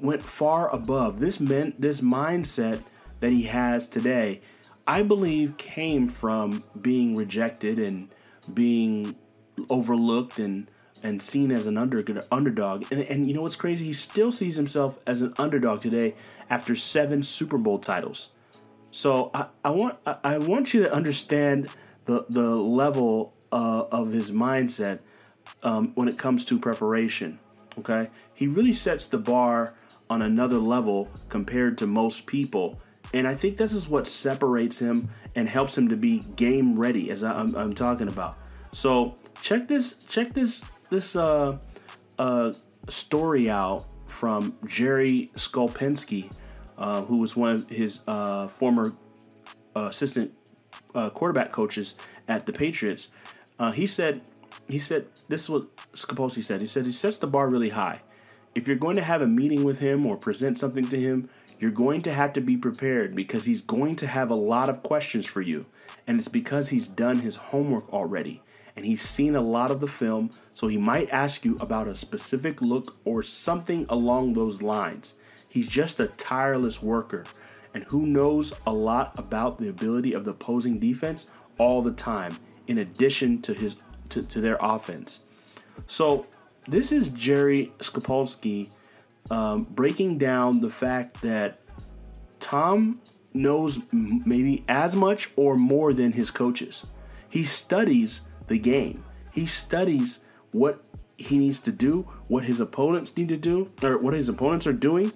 went 0.01 0.23
far 0.23 0.69
above 0.73 1.19
this 1.19 1.39
meant 1.39 1.79
this 1.79 2.01
mindset 2.01 2.81
that 3.19 3.31
he 3.31 3.43
has 3.43 3.87
today. 3.87 4.41
I 4.87 5.03
believe 5.03 5.57
came 5.57 6.09
from 6.09 6.63
being 6.81 7.15
rejected 7.15 7.79
and 7.79 8.09
being 8.53 9.15
overlooked 9.69 10.39
and 10.39 10.67
and 11.03 11.21
seen 11.21 11.51
as 11.51 11.67
an 11.67 11.77
under, 11.77 12.03
underdog. 12.31 12.85
And, 12.89 13.01
and 13.01 13.27
you 13.27 13.33
know 13.33 13.41
what's 13.41 13.57
crazy? 13.57 13.83
He 13.83 13.93
still 13.93 14.31
sees 14.31 14.55
himself 14.55 14.99
as 15.05 15.21
an 15.21 15.33
underdog 15.37 15.81
today 15.81 16.15
after 16.49 16.75
seven 16.75 17.21
Super 17.23 17.57
Bowl 17.57 17.77
titles. 17.77 18.29
So 18.91 19.31
I, 19.33 19.47
I 19.65 19.69
want 19.71 19.97
I 20.23 20.37
want 20.37 20.73
you 20.73 20.83
to 20.83 20.93
understand 20.93 21.69
the 22.05 22.25
the 22.29 22.55
level 22.55 23.33
uh, 23.51 23.85
of 23.91 24.11
his 24.11 24.31
mindset 24.31 24.99
um, 25.61 25.91
when 25.95 26.07
it 26.07 26.17
comes 26.17 26.45
to 26.45 26.59
preparation. 26.59 27.39
Okay, 27.79 28.09
he 28.33 28.47
really 28.47 28.73
sets 28.73 29.07
the 29.07 29.17
bar 29.17 29.73
on 30.09 30.21
another 30.21 30.57
level 30.57 31.09
compared 31.29 31.77
to 31.79 31.87
most 31.87 32.27
people. 32.27 32.79
And 33.13 33.27
I 33.27 33.35
think 33.35 33.57
this 33.57 33.73
is 33.73 33.87
what 33.87 34.07
separates 34.07 34.79
him 34.79 35.09
and 35.35 35.47
helps 35.47 35.77
him 35.77 35.89
to 35.89 35.95
be 35.95 36.19
game 36.35 36.77
ready, 36.77 37.11
as 37.11 37.23
I, 37.23 37.39
am 37.39 37.55
I'm, 37.55 37.73
talking 37.75 38.07
about. 38.07 38.37
So 38.71 39.17
check 39.41 39.67
this 39.67 40.03
check 40.09 40.33
this 40.33 40.63
this 40.89 41.15
uh, 41.15 41.57
uh, 42.17 42.53
story 42.89 43.49
out 43.49 43.85
from 44.07 44.55
Jerry 44.67 45.31
Schuplinski, 45.35 46.31
uh, 46.77 47.01
who 47.03 47.17
was 47.17 47.35
one 47.35 47.51
of 47.51 47.69
his 47.69 48.01
uh, 48.07 48.47
former 48.47 48.93
uh, 49.75 49.85
assistant 49.85 50.31
uh, 50.95 51.09
quarterback 51.09 51.51
coaches 51.51 51.95
at 52.27 52.45
the 52.45 52.53
Patriots. 52.53 53.09
he 53.73 53.87
said 53.87 54.21
he 54.67 54.79
said 54.79 55.07
this 55.27 55.43
is 55.43 55.49
what 55.49 55.75
Schuplinski 55.93 56.43
said. 56.43 56.61
He 56.61 56.67
said 56.67 56.85
he 56.85 56.91
sets 56.91 57.17
the 57.17 57.27
bar 57.27 57.47
really 57.47 57.69
high. 57.69 58.01
If 58.55 58.67
you're 58.67 58.77
going 58.77 58.95
to 58.97 59.03
have 59.03 59.21
a 59.21 59.27
meeting 59.27 59.63
with 59.63 59.79
him 59.79 60.05
or 60.05 60.15
present 60.15 60.59
something 60.59 60.87
to 60.89 60.99
him, 60.99 61.29
you're 61.59 61.71
going 61.71 62.01
to 62.03 62.13
have 62.13 62.33
to 62.33 62.41
be 62.41 62.57
prepared 62.57 63.15
because 63.15 63.45
he's 63.45 63.61
going 63.61 63.95
to 63.97 64.07
have 64.07 64.29
a 64.29 64.35
lot 64.35 64.69
of 64.69 64.83
questions 64.83 65.25
for 65.25 65.41
you. 65.41 65.65
And 66.07 66.19
it's 66.19 66.27
because 66.27 66.69
he's 66.69 66.87
done 66.87 67.19
his 67.19 67.35
homework 67.35 67.91
already 67.91 68.41
and 68.75 68.85
he's 68.85 69.01
seen 69.01 69.35
a 69.35 69.41
lot 69.41 69.69
of 69.69 69.79
the 69.79 69.87
film, 69.87 70.31
so 70.55 70.67
he 70.67 70.77
might 70.77 71.09
ask 71.11 71.45
you 71.45 71.57
about 71.59 71.87
a 71.87 71.95
specific 71.95 72.61
look 72.61 72.97
or 73.05 73.21
something 73.21 73.85
along 73.89 74.33
those 74.33 74.61
lines. 74.61 75.15
He's 75.47 75.67
just 75.67 75.99
a 75.99 76.07
tireless 76.07 76.81
worker 76.81 77.25
and 77.73 77.83
who 77.85 78.05
knows 78.05 78.53
a 78.67 78.73
lot 78.73 79.13
about 79.17 79.57
the 79.57 79.69
ability 79.69 80.13
of 80.13 80.25
the 80.25 80.31
opposing 80.31 80.79
defense 80.79 81.27
all 81.57 81.81
the 81.81 81.91
time, 81.91 82.37
in 82.67 82.79
addition 82.79 83.41
to 83.41 83.53
his 83.53 83.75
to, 84.09 84.23
to 84.23 84.41
their 84.41 84.57
offense. 84.59 85.21
So 85.87 86.25
this 86.67 86.91
is 86.91 87.09
Jerry 87.09 87.71
Schuplinski 87.79 88.69
um, 89.31 89.63
breaking 89.63 90.17
down 90.17 90.59
the 90.59 90.69
fact 90.69 91.21
that 91.21 91.59
Tom 92.39 92.99
knows 93.33 93.79
maybe 93.91 94.63
as 94.67 94.95
much 94.95 95.31
or 95.35 95.57
more 95.57 95.93
than 95.93 96.11
his 96.11 96.29
coaches. 96.29 96.85
He 97.29 97.43
studies 97.45 98.21
the 98.47 98.59
game. 98.59 99.03
He 99.33 99.45
studies 99.45 100.19
what 100.51 100.83
he 101.17 101.37
needs 101.37 101.59
to 101.61 101.71
do, 101.71 102.01
what 102.27 102.43
his 102.43 102.59
opponents 102.59 103.15
need 103.17 103.29
to 103.29 103.37
do, 103.37 103.71
or 103.81 103.97
what 103.97 104.13
his 104.13 104.29
opponents 104.29 104.67
are 104.67 104.73
doing. 104.73 105.11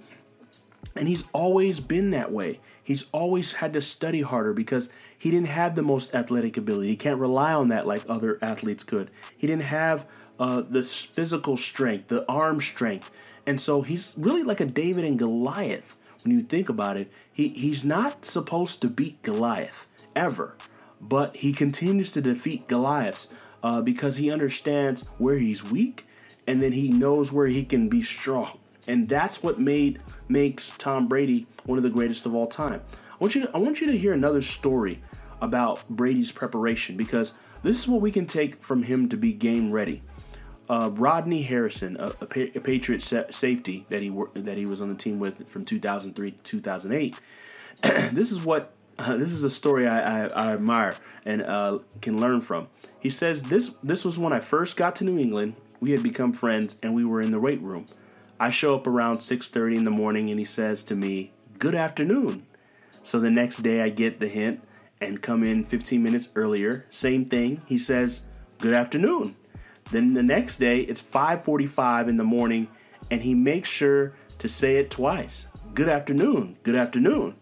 And 0.98 1.08
he's 1.08 1.26
always 1.34 1.80
been 1.80 2.12
that 2.12 2.32
way. 2.32 2.60
He's 2.84 3.08
always 3.12 3.54
had 3.54 3.74
to 3.74 3.82
study 3.82 4.22
harder 4.22 4.54
because 4.54 4.90
he 5.18 5.32
didn't 5.32 5.48
have 5.48 5.76
the 5.76 5.82
most 5.82 6.14
athletic 6.16 6.58
ability. 6.58 6.90
He 6.90 6.96
can't 6.96 7.20
rely 7.20 7.54
on 7.54 7.70
that 7.70 7.88
like 7.88 8.04
other 8.08 8.40
athletes 8.42 8.84
could. 8.84 9.10
He 9.38 9.48
didn't 9.48 9.64
have 9.64 10.06
uh, 10.40 10.64
the 10.70 10.84
physical 10.84 11.58
strength, 11.58 12.08
the 12.08 12.26
arm 12.30 12.62
strength. 12.62 13.12
And 13.46 13.60
so 13.60 13.82
he's 13.82 14.14
really 14.18 14.44
like 14.44 14.60
a 14.60 14.66
David 14.66 15.06
and 15.06 15.20
Goliath 15.20 15.98
when 16.24 16.34
you 16.34 16.42
think 16.42 16.70
about 16.70 16.98
it. 16.98 17.12
He, 17.32 17.50
he's 17.50 17.84
not 17.84 18.26
supposed 18.26 18.82
to 18.82 18.88
beat 18.88 19.22
Goliath 19.24 19.88
ever 20.16 20.58
but 21.02 21.36
he 21.36 21.54
continues 21.54 22.12
to 22.12 22.22
defeat 22.22 22.68
Goliath 22.68 23.28
uh, 23.64 23.82
because 23.82 24.18
he 24.18 24.32
understands 24.32 25.04
where 25.18 25.38
he's 25.38 25.64
weak 25.64 26.06
and 26.46 26.62
then 26.62 26.72
he 26.72 26.90
knows 26.90 27.32
where 27.32 27.48
he 27.48 27.66
can 27.66 27.90
be 27.90 28.02
strong. 28.02 28.60
And 28.88 29.08
that's 29.08 29.44
what 29.44 29.60
made 29.60 30.00
makes 30.30 30.74
Tom 30.78 31.08
Brady 31.08 31.46
one 31.66 31.78
of 31.78 31.84
the 31.84 31.90
greatest 31.90 32.26
of 32.26 32.34
all 32.34 32.48
time. 32.48 32.82
I 33.12 33.16
want 33.20 33.36
you 33.36 33.42
to, 33.42 33.52
I 33.54 33.58
want 33.58 33.82
you 33.82 33.88
to 33.88 33.98
hear 33.98 34.14
another 34.14 34.42
story 34.42 35.00
about 35.42 35.88
Brady's 35.90 36.32
preparation 36.32 36.98
because 36.98 37.34
this 37.64 37.80
is 37.80 37.88
what 37.88 38.02
we 38.02 38.12
can 38.12 38.26
take 38.26 38.56
from 38.56 38.84
him 38.84 39.10
to 39.10 39.18
be 39.18 39.34
game 39.34 39.72
ready. 39.72 40.02
Uh, 40.70 40.90
Rodney 40.94 41.42
Harrison, 41.42 41.96
a, 41.98 42.08
a, 42.22 42.26
pa- 42.26 42.52
a 42.56 42.60
Patriot 42.60 43.02
sa- 43.02 43.24
safety 43.30 43.86
that 43.90 44.02
he 44.02 44.10
wor- 44.10 44.30
that 44.34 44.58
he 44.58 44.66
was 44.66 44.82
on 44.82 44.90
the 44.90 44.96
team 44.96 45.18
with 45.18 45.48
from 45.48 45.64
2003 45.64 46.32
to 46.32 46.38
2008. 46.44 47.16
this 48.14 48.32
is 48.32 48.40
what 48.42 48.74
uh, 49.00 49.16
this 49.16 49.32
is 49.32 49.44
a 49.44 49.50
story 49.50 49.88
I, 49.88 50.26
I, 50.26 50.28
I 50.28 50.54
admire 50.54 50.96
and 51.26 51.42
uh, 51.42 51.80
can 52.02 52.20
learn 52.20 52.42
from. 52.42 52.68
He 53.00 53.10
says 53.10 53.44
this 53.44 53.76
this 53.82 54.04
was 54.04 54.20
when 54.20 54.34
I 54.34 54.40
first 54.40 54.76
got 54.76 54.98
to 54.98 55.06
New 55.06 55.18
England. 55.18 55.56
We 55.80 55.92
had 55.92 56.04
become 56.04 56.34
friends 56.34 56.76
and 56.84 56.94
we 56.94 57.06
were 57.06 57.22
in 57.22 57.32
the 57.32 57.40
weight 57.40 57.62
room. 57.62 57.86
I 58.40 58.52
show 58.52 58.76
up 58.76 58.86
around 58.86 59.20
6:30 59.20 59.78
in 59.78 59.84
the 59.84 59.92
morning 59.92 60.30
and 60.30 60.40
he 60.40 60.46
says 60.46 60.84
to 60.84 60.96
me, 60.96 61.32
"Good 61.58 61.76
afternoon." 61.76 62.44
So 63.04 63.20
the 63.20 63.32
next 63.32 63.64
day 63.64 63.82
I 63.82 63.90
get 63.90 64.20
the 64.20 64.28
hint 64.28 64.62
and 65.02 65.22
come 65.22 65.44
in 65.44 65.64
15 65.64 66.04
minutes 66.04 66.30
earlier. 66.36 66.86
Same 66.90 67.26
thing. 67.26 67.62
He 67.68 67.80
says, 67.80 68.22
"Good 68.60 68.74
afternoon." 68.74 69.36
Then 69.92 70.14
the 70.14 70.24
next 70.24 70.58
day 70.58 70.82
it's 70.82 71.02
5:45 71.02 72.08
in 72.08 72.18
the 72.18 72.24
morning 72.24 72.68
and 73.10 73.22
he 73.24 73.34
makes 73.34 73.70
sure 73.70 74.14
to 74.40 74.48
say 74.48 74.78
it 74.78 74.92
twice. 74.92 75.48
Good 75.74 75.90
afternoon. 75.90 76.58
Good 76.64 76.76
afternoon. 76.76 77.36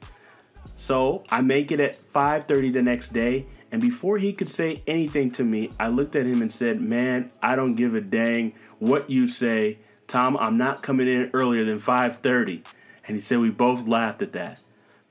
So 0.75 1.23
I 1.29 1.41
make 1.41 1.71
it 1.71 1.79
at 1.79 1.95
5:30 1.95 2.69
the 2.69 2.81
next 2.81 3.13
day, 3.13 3.45
and 3.71 3.81
before 3.81 4.17
he 4.17 4.33
could 4.33 4.49
say 4.49 4.81
anything 4.87 5.31
to 5.31 5.43
me, 5.43 5.71
I 5.79 5.87
looked 5.87 6.15
at 6.15 6.25
him 6.25 6.41
and 6.41 6.51
said, 6.51 6.81
"Man, 6.81 7.31
I 7.41 7.55
don't 7.55 7.75
give 7.75 7.95
a 7.95 8.01
dang 8.01 8.53
what 8.79 9.09
you 9.09 9.25
say, 9.25 9.77
Tom. 10.07 10.37
I'm 10.37 10.57
not 10.57 10.83
coming 10.83 11.07
in 11.07 11.29
earlier 11.33 11.65
than 11.65 11.79
5:30." 11.79 12.63
And 13.07 13.15
he 13.15 13.21
said 13.21 13.39
we 13.39 13.51
both 13.51 13.87
laughed 13.87 14.21
at 14.21 14.33
that. 14.33 14.59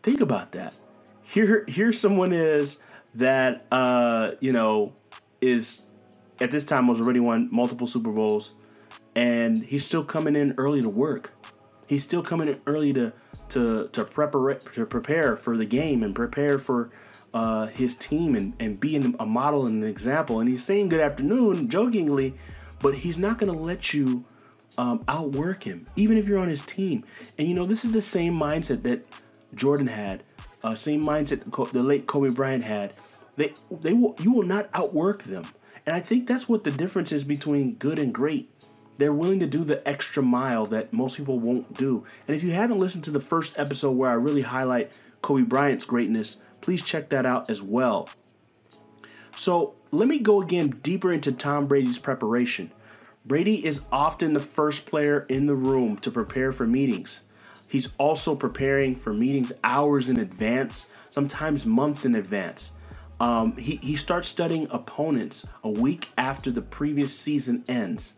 Think 0.02 0.20
about 0.20 0.52
that. 0.52 0.74
Here, 1.22 1.64
here 1.66 1.92
someone 1.92 2.32
is 2.32 2.78
that 3.14 3.66
uh, 3.70 4.32
you 4.40 4.52
know 4.52 4.92
is 5.40 5.80
at 6.40 6.50
this 6.50 6.64
time 6.64 6.88
was 6.88 7.00
already 7.00 7.20
won 7.20 7.48
multiple 7.52 7.86
Super 7.86 8.12
Bowls, 8.12 8.54
and 9.14 9.62
he's 9.62 9.84
still 9.84 10.04
coming 10.04 10.36
in 10.36 10.54
early 10.58 10.82
to 10.82 10.88
work. 10.88 11.32
He's 11.88 12.02
still 12.02 12.22
coming 12.22 12.48
in 12.48 12.60
early 12.66 12.92
to 12.94 13.12
to 13.50 13.88
to 13.92 14.04
prepare 14.04 14.54
to 14.54 14.86
prepare 14.86 15.36
for 15.36 15.56
the 15.56 15.66
game 15.66 16.02
and 16.02 16.14
prepare 16.14 16.58
for 16.58 16.90
uh, 17.32 17.66
his 17.66 17.94
team 17.94 18.34
and 18.34 18.54
and 18.58 18.80
being 18.80 19.14
a 19.18 19.26
model 19.26 19.66
and 19.66 19.82
an 19.82 19.88
example. 19.88 20.40
And 20.40 20.48
he's 20.48 20.64
saying 20.64 20.88
good 20.88 21.00
afternoon 21.00 21.68
jokingly, 21.68 22.34
but 22.80 22.94
he's 22.94 23.18
not 23.18 23.38
going 23.38 23.52
to 23.52 23.58
let 23.58 23.94
you 23.94 24.24
um, 24.78 25.04
outwork 25.08 25.62
him, 25.62 25.86
even 25.96 26.16
if 26.16 26.26
you're 26.26 26.38
on 26.38 26.48
his 26.48 26.62
team. 26.62 27.04
And 27.38 27.46
you 27.48 27.54
know 27.54 27.66
this 27.66 27.84
is 27.84 27.92
the 27.92 28.02
same 28.02 28.34
mindset 28.34 28.82
that 28.82 29.06
Jordan 29.54 29.86
had, 29.86 30.22
uh, 30.62 30.74
same 30.74 31.02
mindset 31.02 31.72
the 31.72 31.82
late 31.82 32.06
Kobe 32.06 32.30
Bryant 32.30 32.64
had. 32.64 32.94
They 33.36 33.52
they 33.70 33.92
will 33.92 34.16
you 34.20 34.32
will 34.32 34.46
not 34.46 34.68
outwork 34.74 35.22
them. 35.22 35.44
And 35.86 35.94
I 35.94 36.00
think 36.00 36.26
that's 36.26 36.48
what 36.48 36.64
the 36.64 36.70
difference 36.70 37.12
is 37.12 37.24
between 37.24 37.74
good 37.74 37.98
and 37.98 38.12
great. 38.12 38.50
They're 38.96 39.12
willing 39.12 39.40
to 39.40 39.46
do 39.46 39.64
the 39.64 39.86
extra 39.86 40.22
mile 40.22 40.66
that 40.66 40.92
most 40.92 41.16
people 41.16 41.38
won't 41.38 41.76
do. 41.76 42.04
And 42.26 42.36
if 42.36 42.44
you 42.44 42.52
haven't 42.52 42.78
listened 42.78 43.04
to 43.04 43.10
the 43.10 43.20
first 43.20 43.58
episode 43.58 43.92
where 43.92 44.10
I 44.10 44.14
really 44.14 44.42
highlight 44.42 44.92
Kobe 45.20 45.42
Bryant's 45.42 45.84
greatness, 45.84 46.36
please 46.60 46.82
check 46.82 47.08
that 47.10 47.26
out 47.26 47.50
as 47.50 47.60
well. 47.60 48.08
So 49.36 49.74
let 49.90 50.08
me 50.08 50.20
go 50.20 50.40
again 50.40 50.78
deeper 50.82 51.12
into 51.12 51.32
Tom 51.32 51.66
Brady's 51.66 51.98
preparation. 51.98 52.70
Brady 53.26 53.64
is 53.64 53.82
often 53.90 54.34
the 54.34 54.40
first 54.40 54.84
player 54.84 55.20
in 55.30 55.46
the 55.46 55.54
room 55.54 55.96
to 55.98 56.10
prepare 56.10 56.52
for 56.52 56.66
meetings. 56.66 57.22
He's 57.68 57.94
also 57.96 58.36
preparing 58.36 58.94
for 58.94 59.14
meetings 59.14 59.50
hours 59.64 60.10
in 60.10 60.18
advance, 60.18 60.86
sometimes 61.08 61.64
months 61.64 62.04
in 62.04 62.16
advance. 62.16 62.72
Um, 63.20 63.56
he, 63.56 63.76
he 63.76 63.96
starts 63.96 64.28
studying 64.28 64.68
opponents 64.70 65.46
a 65.62 65.70
week 65.70 66.10
after 66.18 66.50
the 66.50 66.60
previous 66.60 67.18
season 67.18 67.64
ends. 67.66 68.14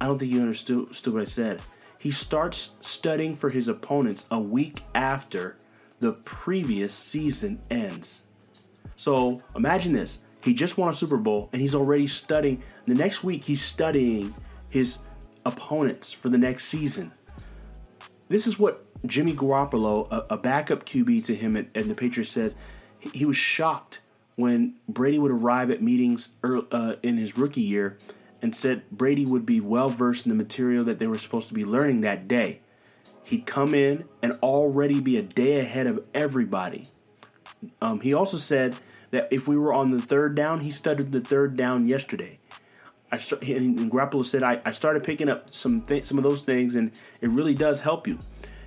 I 0.00 0.06
don't 0.06 0.18
think 0.18 0.32
you 0.32 0.40
understood, 0.40 0.78
understood 0.78 1.14
what 1.14 1.22
I 1.22 1.26
said. 1.26 1.62
He 1.98 2.10
starts 2.10 2.70
studying 2.80 3.36
for 3.36 3.50
his 3.50 3.68
opponents 3.68 4.26
a 4.32 4.40
week 4.40 4.82
after 4.96 5.56
the 6.00 6.12
previous 6.12 6.92
season 6.92 7.62
ends. 7.70 8.24
So 8.96 9.40
imagine 9.54 9.92
this. 9.92 10.18
He 10.42 10.54
just 10.54 10.76
won 10.76 10.88
a 10.88 10.94
Super 10.94 11.16
Bowl 11.16 11.48
and 11.52 11.62
he's 11.62 11.74
already 11.74 12.06
studying. 12.06 12.62
The 12.86 12.94
next 12.94 13.22
week, 13.22 13.44
he's 13.44 13.62
studying 13.62 14.34
his 14.70 14.98
opponents 15.46 16.12
for 16.12 16.28
the 16.28 16.38
next 16.38 16.64
season. 16.64 17.12
This 18.28 18.46
is 18.46 18.58
what 18.58 18.84
Jimmy 19.06 19.34
Garoppolo, 19.34 20.10
a, 20.10 20.34
a 20.34 20.36
backup 20.36 20.84
QB 20.84 21.24
to 21.24 21.34
him 21.34 21.56
and 21.56 21.90
the 21.90 21.94
Patriots, 21.94 22.30
said. 22.30 22.54
He, 22.98 23.10
he, 23.10 23.24
was 23.24 23.36
shocked 23.36 24.00
when 24.36 24.74
Brady 24.88 25.18
would 25.18 25.30
arrive 25.32 25.70
at 25.70 25.82
meetings 25.82 26.30
early, 26.42 26.66
uh, 26.72 26.94
in 27.02 27.16
his 27.18 27.36
rookie 27.36 27.60
year 27.60 27.98
and 28.40 28.54
said 28.54 28.82
Brady 28.90 29.26
would 29.26 29.46
be 29.46 29.60
well 29.60 29.88
versed 29.88 30.26
in 30.26 30.30
the 30.30 30.36
material 30.36 30.84
that 30.84 30.98
they 30.98 31.06
were 31.06 31.18
supposed 31.18 31.48
to 31.48 31.54
be 31.54 31.64
learning 31.64 32.00
that 32.02 32.26
day. 32.26 32.60
He'd 33.24 33.46
come 33.46 33.74
in 33.74 34.04
and 34.22 34.32
already 34.42 35.00
be 35.00 35.16
a 35.16 35.22
day 35.22 35.60
ahead 35.60 35.86
of 35.86 36.04
everybody. 36.12 36.88
Um, 37.80 38.00
he 38.00 38.14
also 38.14 38.36
said 38.36 38.74
that 39.12 39.28
if 39.30 39.46
we 39.46 39.56
were 39.56 39.72
on 39.72 39.92
the 39.92 40.02
third 40.02 40.34
down, 40.34 40.60
he 40.60 40.72
studied 40.72 41.12
the 41.12 41.20
third 41.20 41.56
down 41.56 41.86
yesterday. 41.86 42.38
I 43.12 43.18
start, 43.18 43.42
and 43.42 43.92
Garoppolo 43.92 44.24
said 44.24 44.42
I, 44.42 44.60
I 44.64 44.72
started 44.72 45.04
picking 45.04 45.28
up 45.28 45.48
some 45.48 45.82
th- 45.82 46.06
some 46.06 46.18
of 46.18 46.24
those 46.24 46.42
things, 46.42 46.74
and 46.74 46.90
it 47.20 47.28
really 47.28 47.54
does 47.54 47.80
help 47.80 48.08
you. 48.08 48.18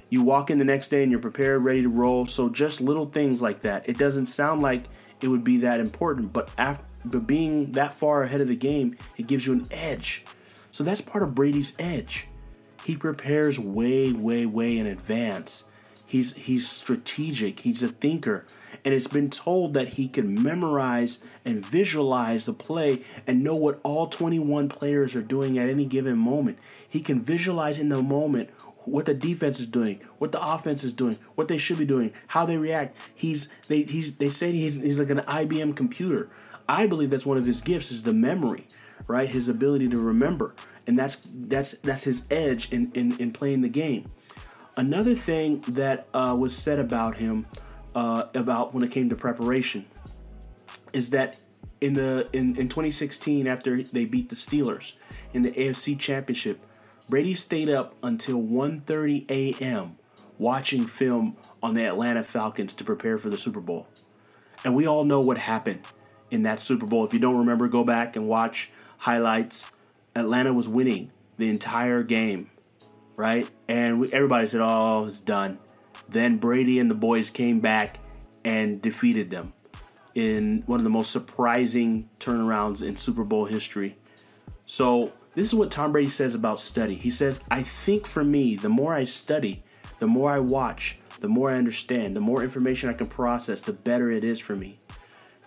You 0.10 0.22
walk 0.22 0.52
in 0.52 0.60
the 0.60 0.64
next 0.64 0.90
day 0.90 1.02
and 1.02 1.12
you're 1.12 1.20
prepared, 1.20 1.64
ready 1.64 1.82
to 1.82 1.90
roll. 1.90 2.28
So 2.28 2.48
just 2.48 2.80
little 2.80 3.06
things 3.06 3.42
like 3.42 3.62
that. 3.62 3.90
It 3.90 3.98
doesn't 3.98 4.28
sound 4.28 4.62
like 4.62 4.84
it 5.20 5.28
would 5.28 5.44
be 5.44 5.58
that 5.58 5.80
important, 5.80 6.32
but 6.32 6.50
after 6.58 6.86
but 7.06 7.28
being 7.28 7.72
that 7.74 7.94
far 7.94 8.24
ahead 8.24 8.42
of 8.42 8.48
the 8.48 8.56
game, 8.56 8.98
it 9.18 9.28
gives 9.28 9.46
you 9.46 9.54
an 9.54 9.68
edge. 9.72 10.26
So 10.72 10.84
that's 10.84 11.02
part 11.02 11.24
of 11.24 11.36
Brady's 11.36 11.76
edge. 11.80 12.28
He 12.84 12.96
prepares 12.96 13.60
way, 13.60 14.12
way, 14.12 14.46
way 14.46 14.78
in 14.78 14.88
advance. 14.88 15.66
He's 16.06 16.34
he's 16.34 16.70
strategic. 16.70 17.60
He's 17.60 17.82
a 17.82 17.88
thinker 17.88 18.46
and 18.86 18.94
it's 18.94 19.08
been 19.08 19.32
told 19.32 19.74
that 19.74 19.90
he 19.90 20.08
can 20.08 20.42
memorize 20.42 21.20
and 21.44 21.66
visualize 21.66 22.46
the 22.46 22.54
play 22.54 23.02
and 23.26 23.44
know 23.44 23.56
what 23.56 23.82
all 23.84 24.06
21 24.06 24.70
players 24.70 25.16
are 25.16 25.24
doing 25.24 25.58
at 25.58 25.68
any 25.68 25.86
given 25.86 26.18
moment. 26.18 26.60
He 26.88 27.02
can 27.02 27.20
visualize 27.20 27.80
in 27.80 27.90
the 27.90 28.04
moment 28.04 28.52
what 28.86 29.08
the 29.08 29.16
defense 29.16 29.60
is 29.60 29.66
doing, 29.66 30.00
what 30.20 30.32
the 30.32 30.46
offense 30.46 30.84
is 30.84 30.94
doing, 30.94 31.18
what 31.34 31.48
they 31.48 31.58
should 31.58 31.80
be 31.80 31.86
doing, 31.86 32.14
how 32.28 32.46
they 32.46 32.58
react. 32.58 32.96
He's 33.16 33.50
they 33.68 33.82
he's 33.82 34.16
they 34.18 34.30
say 34.30 34.52
he's 34.52 34.80
he's 34.80 35.00
like 35.00 35.10
an 35.10 35.20
IBM 35.20 35.76
computer. 35.76 36.30
I 36.70 36.86
believe 36.86 37.10
that's 37.10 37.26
one 37.26 37.38
of 37.38 37.46
his 37.46 37.62
gifts 37.62 37.92
is 37.92 38.04
the 38.04 38.14
memory, 38.14 38.68
right? 39.08 39.28
His 39.28 39.50
ability 39.50 39.90
to 39.90 39.98
remember. 39.98 40.54
And 40.86 41.00
that's 41.00 41.18
that's 41.26 41.72
that's 41.80 42.04
his 42.04 42.24
edge 42.30 42.72
in 42.72 42.92
in, 42.94 43.18
in 43.18 43.32
playing 43.32 43.62
the 43.62 43.70
game. 43.70 44.12
Another 44.78 45.16
thing 45.16 45.62
that 45.70 46.08
uh, 46.14 46.36
was 46.38 46.56
said 46.56 46.78
about 46.80 47.16
him 47.16 47.48
uh, 47.96 48.28
about 48.36 48.74
when 48.74 48.84
it 48.84 48.92
came 48.92 49.10
to 49.10 49.16
preparation 49.16 49.86
is 50.94 51.10
that 51.12 51.38
in 51.82 51.94
the 51.94 52.28
in, 52.34 52.56
in 52.58 52.70
2016 52.70 53.48
after 53.48 53.82
they 53.84 54.06
beat 54.06 54.30
the 54.30 54.36
Steelers 54.36 54.94
in 55.34 55.42
the 55.42 55.52
AFC 55.52 55.98
Championship, 55.98 56.60
Brady 57.10 57.36
stayed 57.36 57.70
up 57.70 57.96
until 58.04 58.42
1:30 58.42 59.30
a.m. 59.30 59.98
watching 60.38 60.86
film 60.86 61.38
on 61.64 61.74
the 61.74 61.86
Atlanta 61.86 62.24
Falcons 62.24 62.74
to 62.76 62.84
prepare 62.84 63.18
for 63.18 63.30
the 63.30 63.38
Super 63.38 63.62
Bowl. 63.62 63.88
And 64.64 64.76
we 64.76 64.88
all 64.88 65.04
know 65.04 65.22
what 65.22 65.38
happened 65.38 65.82
in 66.32 66.44
that 66.44 66.60
Super 66.60 66.86
Bowl. 66.86 67.06
If 67.06 67.14
you 67.14 67.20
don't 67.20 67.38
remember, 67.38 67.68
go 67.68 67.84
back 67.84 68.16
and 68.16 68.28
watch 68.28 68.72
highlights. 68.98 69.72
Atlanta 70.16 70.54
was 70.54 70.68
winning 70.68 71.12
the 71.38 71.50
entire 71.50 72.04
game, 72.04 72.50
right? 73.16 73.50
And 73.68 74.00
we, 74.00 74.12
everybody 74.12 74.48
said, 74.48 74.62
"Oh, 74.62 75.06
it's 75.08 75.20
done." 75.20 75.60
Then 76.10 76.38
Brady 76.38 76.80
and 76.80 76.90
the 76.90 76.96
boys 76.96 77.30
came 77.30 77.60
back 77.60 78.00
and 78.44 78.82
defeated 78.82 79.30
them 79.30 79.54
in 80.14 80.64
one 80.66 80.80
of 80.80 80.84
the 80.84 80.90
most 80.90 81.12
surprising 81.12 82.10
turnarounds 82.20 82.82
in 82.82 82.96
Super 82.96 83.24
Bowl 83.24 83.46
history. 83.46 83.98
So, 84.66 85.12
this 85.34 85.48
is 85.48 85.56
what 85.56 85.70
Tom 85.70 85.92
Brady 85.92 86.10
says 86.10 86.34
about 86.34 86.62
study. 86.62 86.96
He 86.96 87.12
says, 87.12 87.42
I 87.52 87.62
think 87.62 88.08
for 88.08 88.24
me, 88.24 88.56
the 88.56 88.70
more 88.70 88.94
I 88.94 89.04
study, 89.04 89.64
the 90.00 90.08
more 90.08 90.32
I 90.32 90.40
watch, 90.40 90.98
the 91.20 91.28
more 91.28 91.52
I 91.52 91.58
understand, 91.58 92.16
the 92.16 92.22
more 92.22 92.42
information 92.42 92.90
I 92.90 92.94
can 92.94 93.08
process, 93.08 93.62
the 93.62 93.74
better 93.74 94.10
it 94.10 94.24
is 94.24 94.40
for 94.40 94.56
me. 94.56 94.80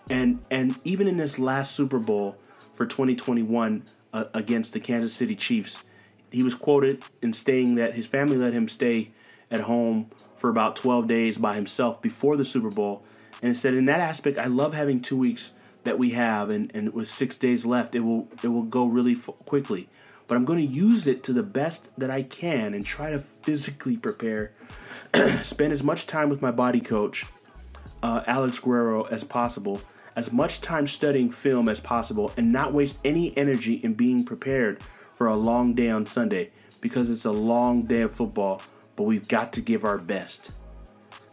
And 0.09 0.43
and 0.51 0.79
even 0.83 1.07
in 1.07 1.17
this 1.17 1.39
last 1.39 1.75
Super 1.75 1.99
Bowl 1.99 2.37
for 2.73 2.85
2021 2.85 3.83
uh, 4.13 4.25
against 4.33 4.73
the 4.73 4.79
Kansas 4.79 5.13
City 5.13 5.35
Chiefs, 5.35 5.83
he 6.31 6.43
was 6.43 6.55
quoted 6.55 7.03
in 7.21 7.33
saying 7.33 7.75
that 7.75 7.95
his 7.95 8.07
family 8.07 8.37
let 8.37 8.53
him 8.53 8.67
stay 8.67 9.11
at 9.51 9.61
home 9.61 10.09
for 10.35 10.49
about 10.49 10.75
12 10.75 11.07
days 11.07 11.37
by 11.37 11.55
himself 11.55 12.01
before 12.01 12.37
the 12.37 12.45
Super 12.45 12.69
Bowl. 12.69 13.03
And 13.41 13.57
said, 13.57 13.73
in 13.73 13.85
that 13.85 13.99
aspect, 13.99 14.37
I 14.37 14.45
love 14.45 14.73
having 14.73 15.01
two 15.01 15.17
weeks 15.17 15.53
that 15.83 15.97
we 15.97 16.11
have, 16.11 16.49
and, 16.49 16.71
and 16.73 16.93
with 16.93 17.07
six 17.07 17.37
days 17.37 17.65
left, 17.65 17.95
it 17.95 18.01
will 18.01 18.27
it 18.43 18.47
will 18.49 18.63
go 18.63 18.85
really 18.85 19.13
f- 19.13 19.29
quickly. 19.45 19.87
But 20.27 20.35
I'm 20.35 20.45
going 20.45 20.59
to 20.59 20.73
use 20.73 21.07
it 21.07 21.23
to 21.23 21.33
the 21.33 21.43
best 21.43 21.89
that 21.97 22.11
I 22.11 22.23
can 22.23 22.73
and 22.73 22.85
try 22.85 23.11
to 23.11 23.19
physically 23.19 23.97
prepare, 23.97 24.51
spend 25.41 25.73
as 25.73 25.83
much 25.83 26.05
time 26.05 26.29
with 26.29 26.41
my 26.41 26.51
body 26.51 26.81
coach, 26.81 27.25
uh, 28.03 28.23
Alex 28.27 28.59
Guerrero, 28.59 29.05
as 29.05 29.23
possible, 29.23 29.81
as 30.15 30.31
much 30.31 30.61
time 30.61 30.85
studying 30.85 31.31
film 31.31 31.69
as 31.69 31.79
possible, 31.79 32.31
and 32.37 32.51
not 32.51 32.73
waste 32.73 32.99
any 33.05 33.35
energy 33.37 33.75
in 33.75 33.93
being 33.93 34.23
prepared 34.23 34.79
for 35.15 35.27
a 35.27 35.35
long 35.35 35.73
day 35.73 35.89
on 35.89 36.05
Sunday 36.05 36.51
because 36.81 37.09
it's 37.09 37.25
a 37.25 37.31
long 37.31 37.83
day 37.83 38.01
of 38.01 38.11
football 38.11 38.61
but 38.99 39.05
we've 39.05 39.29
got 39.29 39.53
to 39.53 39.61
give 39.61 39.85
our 39.85 39.97
best. 39.97 40.51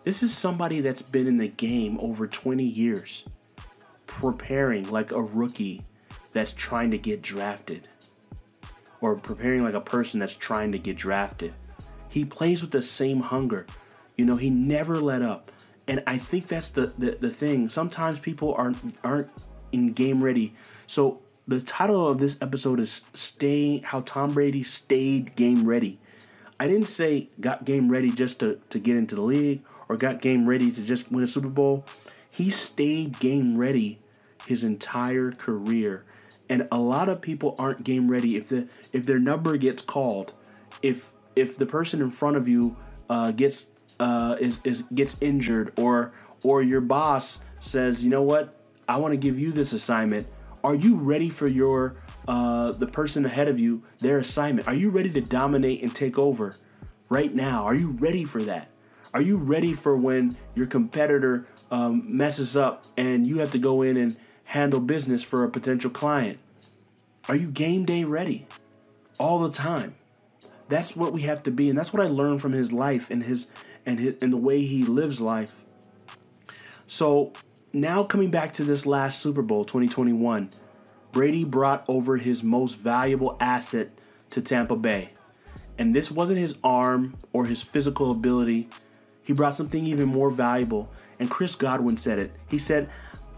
This 0.05 0.23
is 0.23 0.33
somebody 0.33 0.81
that's 0.81 1.03
been 1.03 1.27
in 1.27 1.37
the 1.37 1.49
game 1.49 1.99
over 2.01 2.29
20 2.29 2.63
years, 2.63 3.25
preparing 4.07 4.89
like 4.89 5.11
a 5.11 5.21
rookie 5.21 5.83
that's 6.33 6.53
trying 6.53 6.93
to 6.93 6.99
get 6.99 7.23
drafted, 7.23 7.89
or 9.01 9.17
preparing 9.17 9.65
like 9.65 9.75
a 9.75 9.81
person 9.81 10.21
that's 10.21 10.37
trying 10.37 10.71
to 10.71 10.79
get 10.79 10.97
drafted. 10.97 11.53
He 12.09 12.25
plays 12.25 12.63
with 12.63 12.71
the 12.71 12.83
same 12.83 13.19
hunger. 13.19 13.67
You 14.17 14.27
know, 14.27 14.37
he 14.37 14.49
never 14.49 15.01
let 15.01 15.23
up. 15.23 15.51
And 15.89 16.05
I 16.07 16.19
think 16.19 16.47
that's 16.47 16.69
the, 16.69 16.93
the, 16.99 17.19
the 17.21 17.31
thing. 17.31 17.69
Sometimes 17.69 18.21
people 18.21 18.55
aren't 18.55 18.79
aren't 19.03 19.31
in 19.73 19.93
game 19.93 20.23
ready. 20.23 20.55
So 20.87 21.21
the 21.49 21.61
title 21.61 22.09
of 22.09 22.19
this 22.19 22.39
episode 22.41 22.79
is 22.79 23.01
Staying 23.15 23.83
How 23.83 24.03
Tom 24.03 24.35
Brady 24.35 24.63
Stayed 24.63 25.35
Game 25.35 25.67
Ready. 25.67 25.99
I 26.59 26.67
didn't 26.69 26.89
say 26.89 27.29
got 27.41 27.65
game 27.65 27.91
ready 27.91 28.11
just 28.11 28.41
to, 28.41 28.61
to 28.71 28.79
get 28.79 28.97
into 28.97 29.15
the 29.15 29.23
league 29.23 29.63
or 29.89 29.97
got 29.97 30.21
game 30.21 30.49
ready 30.49 30.71
to 30.71 30.83
just 30.83 31.11
win 31.13 31.23
a 31.23 31.27
Super 31.27 31.49
Bowl. 31.49 31.85
He 32.31 32.51
stayed 32.51 33.19
game 33.19 33.59
ready 33.59 33.99
his 34.47 34.65
entire 34.65 35.33
career. 35.33 36.05
And 36.49 36.69
a 36.71 36.79
lot 36.79 37.09
of 37.09 37.21
people 37.21 37.57
aren't 37.59 37.85
game 37.85 38.11
ready 38.11 38.37
if 38.37 38.49
the 38.49 38.69
if 38.93 39.05
their 39.05 39.19
number 39.19 39.57
gets 39.57 39.83
called, 39.83 40.33
if 40.81 41.13
if 41.35 41.59
the 41.59 41.67
person 41.67 42.01
in 42.01 42.11
front 42.11 42.37
of 42.37 42.47
you 42.47 42.77
uh, 43.11 43.33
gets 43.33 43.71
uh, 43.99 44.37
is, 44.39 44.61
is 44.63 44.83
gets 44.95 45.17
injured 45.21 45.73
or 45.77 46.13
or 46.43 46.63
your 46.63 46.81
boss 46.81 47.41
says, 47.61 48.05
you 48.05 48.11
know 48.11 48.23
what, 48.23 48.55
I 48.89 48.99
want 48.99 49.13
to 49.13 49.19
give 49.19 49.39
you 49.39 49.51
this 49.51 49.73
assignment. 49.73 50.29
Are 50.63 50.75
you 50.75 50.97
ready 50.97 51.29
for 51.29 51.49
your 51.49 51.97
uh, 52.29 52.73
the 52.73 52.87
person 52.87 53.25
ahead 53.25 53.49
of 53.49 53.59
you 53.59 53.83
their 54.01 54.19
assignment? 54.19 54.69
Are 54.69 54.75
you 54.75 54.91
ready 54.91 55.11
to 55.11 55.21
dominate 55.21 55.83
and 55.83 55.95
take 55.95 56.19
over 56.19 56.57
right 57.09 57.35
now? 57.35 57.65
Are 57.65 57.75
you 57.75 57.93
ready 57.93 58.25
for 58.25 58.43
that? 58.43 58.71
Are 59.15 59.23
you 59.23 59.37
ready 59.37 59.73
for 59.73 59.97
when 59.97 60.37
your 60.55 60.67
competitor 60.67 61.47
um, 61.71 62.05
messes 62.17 62.57
up 62.57 62.85
and 62.97 63.27
you 63.27 63.39
have 63.39 63.51
to 63.53 63.59
go 63.59 63.83
in 63.83 63.97
and 63.97 64.17
handle 64.45 64.81
business 64.81 65.23
for 65.23 65.45
a 65.45 65.51
potential 65.51 65.91
client? 65.91 66.39
Are 67.29 67.37
you 67.37 67.51
game 67.51 67.85
day 67.85 68.05
ready 68.05 68.47
all 69.19 69.39
the 69.41 69.51
time? 69.51 69.95
That's 70.69 70.97
what 70.97 71.13
we 71.13 71.23
have 71.23 71.45
to 71.45 71.51
be, 71.51 71.69
and 71.69 71.79
that's 71.79 71.93
what 71.93 72.05
I 72.05 72.09
learned 72.09 72.41
from 72.41 72.53
his 72.53 72.73
life 72.73 73.11
and 73.11 73.23
his 73.23 73.47
and 73.85 74.01
his, 74.01 74.17
and 74.21 74.33
the 74.33 74.37
way 74.37 74.63
he 74.63 74.85
lives 74.85 75.21
life. 75.21 75.63
So 76.89 77.33
now 77.73 78.05
coming 78.05 78.31
back 78.31 78.53
to 78.55 78.65
this 78.65 78.85
last 78.85 79.21
Super 79.21 79.43
Bowl 79.43 79.65
2021 79.65 80.51
Brady 81.17 81.45
brought 81.45 81.83
over 81.89 82.19
his 82.19 82.45
most 82.45 82.75
valuable 82.75 83.39
asset 83.41 83.89
to 84.29 84.43
Tampa 84.43 84.77
Bay. 84.77 85.13
And 85.79 85.97
this 85.97 86.11
wasn't 86.11 86.39
his 86.39 86.59
arm 86.63 87.15
or 87.33 87.47
his 87.47 87.63
physical 87.63 88.11
ability. 88.11 88.69
He 89.23 89.33
brought 89.33 89.55
something 89.55 89.87
even 89.87 90.11
more 90.11 90.29
valuable. 90.29 90.91
And 91.19 91.31
Chris 91.31 91.55
Godwin 91.55 91.97
said 91.97 92.19
it. 92.19 92.33
He 92.51 92.59
said, 92.59 92.91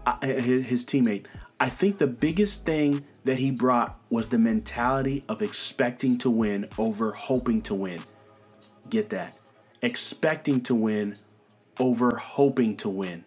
uh, 0.05 0.19
his 0.19 0.83
teammate, 0.83 1.27
I 1.61 1.69
think 1.69 1.99
the 1.99 2.07
biggest 2.07 2.65
thing 2.65 3.05
that 3.23 3.37
he 3.37 3.49
brought 3.49 3.97
was 4.09 4.27
the 4.27 4.39
mentality 4.39 5.23
of 5.29 5.41
expecting 5.41 6.17
to 6.17 6.29
win 6.29 6.67
over 6.77 7.13
hoping 7.13 7.61
to 7.61 7.75
win. 7.75 8.01
Get 8.89 9.07
that. 9.11 9.37
Expecting 9.81 10.59
to 10.63 10.75
win 10.75 11.15
over 11.79 12.17
hoping 12.17 12.75
to 12.75 12.89
win. 12.89 13.23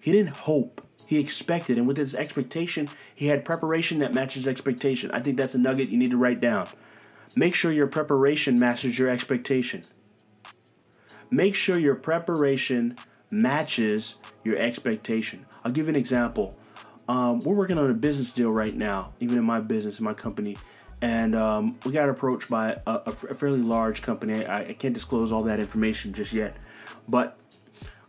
He 0.00 0.10
didn't 0.10 0.34
hope, 0.34 0.80
he 1.14 1.20
expected. 1.20 1.78
And 1.78 1.86
with 1.86 1.96
his 1.96 2.14
expectation, 2.14 2.88
he 3.14 3.28
had 3.28 3.44
preparation 3.44 4.00
that 4.00 4.12
matches 4.12 4.48
expectation. 4.48 5.10
I 5.12 5.20
think 5.20 5.36
that's 5.36 5.54
a 5.54 5.58
nugget 5.58 5.88
you 5.88 5.96
need 5.96 6.10
to 6.10 6.16
write 6.16 6.40
down. 6.40 6.68
Make 7.36 7.54
sure 7.54 7.70
your 7.72 7.86
preparation 7.86 8.58
matches 8.58 8.98
your 8.98 9.08
expectation. 9.08 9.84
Make 11.30 11.54
sure 11.54 11.78
your 11.78 11.94
preparation 11.94 12.96
matches 13.30 14.16
your 14.42 14.56
expectation. 14.56 15.46
I'll 15.64 15.72
give 15.72 15.86
you 15.86 15.90
an 15.90 15.96
example. 15.96 16.56
Um, 17.08 17.40
we're 17.40 17.54
working 17.54 17.78
on 17.78 17.90
a 17.90 17.94
business 17.94 18.32
deal 18.32 18.50
right 18.50 18.74
now, 18.74 19.12
even 19.20 19.38
in 19.38 19.44
my 19.44 19.60
business, 19.60 19.98
in 19.98 20.04
my 20.04 20.14
company, 20.14 20.56
and 21.02 21.34
um, 21.34 21.78
we 21.84 21.92
got 21.92 22.08
approached 22.08 22.48
by 22.48 22.78
a, 22.86 22.92
a 23.06 23.12
fairly 23.12 23.58
large 23.58 24.00
company. 24.00 24.46
I, 24.46 24.68
I, 24.68 24.72
can't 24.72 24.94
disclose 24.94 25.32
all 25.32 25.42
that 25.42 25.60
information 25.60 26.14
just 26.14 26.32
yet, 26.32 26.56
but 27.08 27.36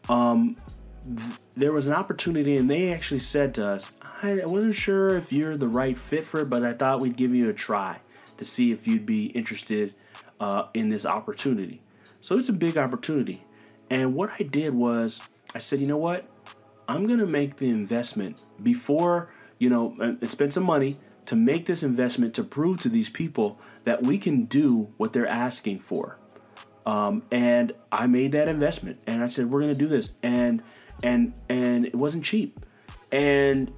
um, 0.07 0.55
th- 1.05 1.39
there 1.55 1.71
was 1.71 1.87
an 1.87 1.93
opportunity, 1.93 2.57
and 2.57 2.69
they 2.69 2.93
actually 2.93 3.19
said 3.19 3.53
to 3.55 3.65
us, 3.65 3.93
I 4.23 4.45
wasn't 4.45 4.75
sure 4.75 5.17
if 5.17 5.31
you're 5.31 5.57
the 5.57 5.67
right 5.67 5.97
fit 5.97 6.23
for 6.23 6.41
it, 6.41 6.49
but 6.49 6.63
I 6.63 6.73
thought 6.73 6.99
we'd 6.99 7.17
give 7.17 7.33
you 7.33 7.49
a 7.49 7.53
try 7.53 7.99
to 8.37 8.45
see 8.45 8.71
if 8.71 8.87
you'd 8.87 9.05
be 9.05 9.27
interested 9.27 9.93
uh, 10.39 10.67
in 10.73 10.89
this 10.89 11.05
opportunity. 11.05 11.81
So 12.21 12.37
it's 12.37 12.49
a 12.49 12.53
big 12.53 12.77
opportunity. 12.77 13.43
And 13.89 14.15
what 14.15 14.31
I 14.39 14.43
did 14.43 14.73
was, 14.73 15.21
I 15.53 15.59
said, 15.59 15.79
you 15.79 15.87
know 15.87 15.97
what? 15.97 16.27
I'm 16.87 17.05
going 17.07 17.19
to 17.19 17.27
make 17.27 17.57
the 17.57 17.69
investment 17.69 18.41
before, 18.61 19.29
you 19.59 19.69
know, 19.69 19.95
and 19.99 20.29
spend 20.29 20.53
some 20.53 20.63
money 20.63 20.97
to 21.25 21.35
make 21.35 21.65
this 21.65 21.83
investment 21.83 22.33
to 22.35 22.43
prove 22.43 22.79
to 22.81 22.89
these 22.89 23.09
people 23.09 23.59
that 23.83 24.03
we 24.03 24.17
can 24.17 24.45
do 24.45 24.91
what 24.97 25.13
they're 25.13 25.27
asking 25.27 25.79
for. 25.79 26.19
Um, 26.85 27.23
and 27.31 27.73
I 27.91 28.05
made 28.05 28.33
that 28.33 28.47
investment, 28.47 28.99
and 29.07 29.23
I 29.23 29.27
said 29.29 29.49
we're 29.49 29.61
going 29.61 29.73
to 29.73 29.79
do 29.79 29.87
this, 29.87 30.13
and 30.21 30.61
and 31.03 31.33
and 31.49 31.85
it 31.85 31.95
wasn't 31.95 32.23
cheap, 32.23 32.59
and 33.11 33.71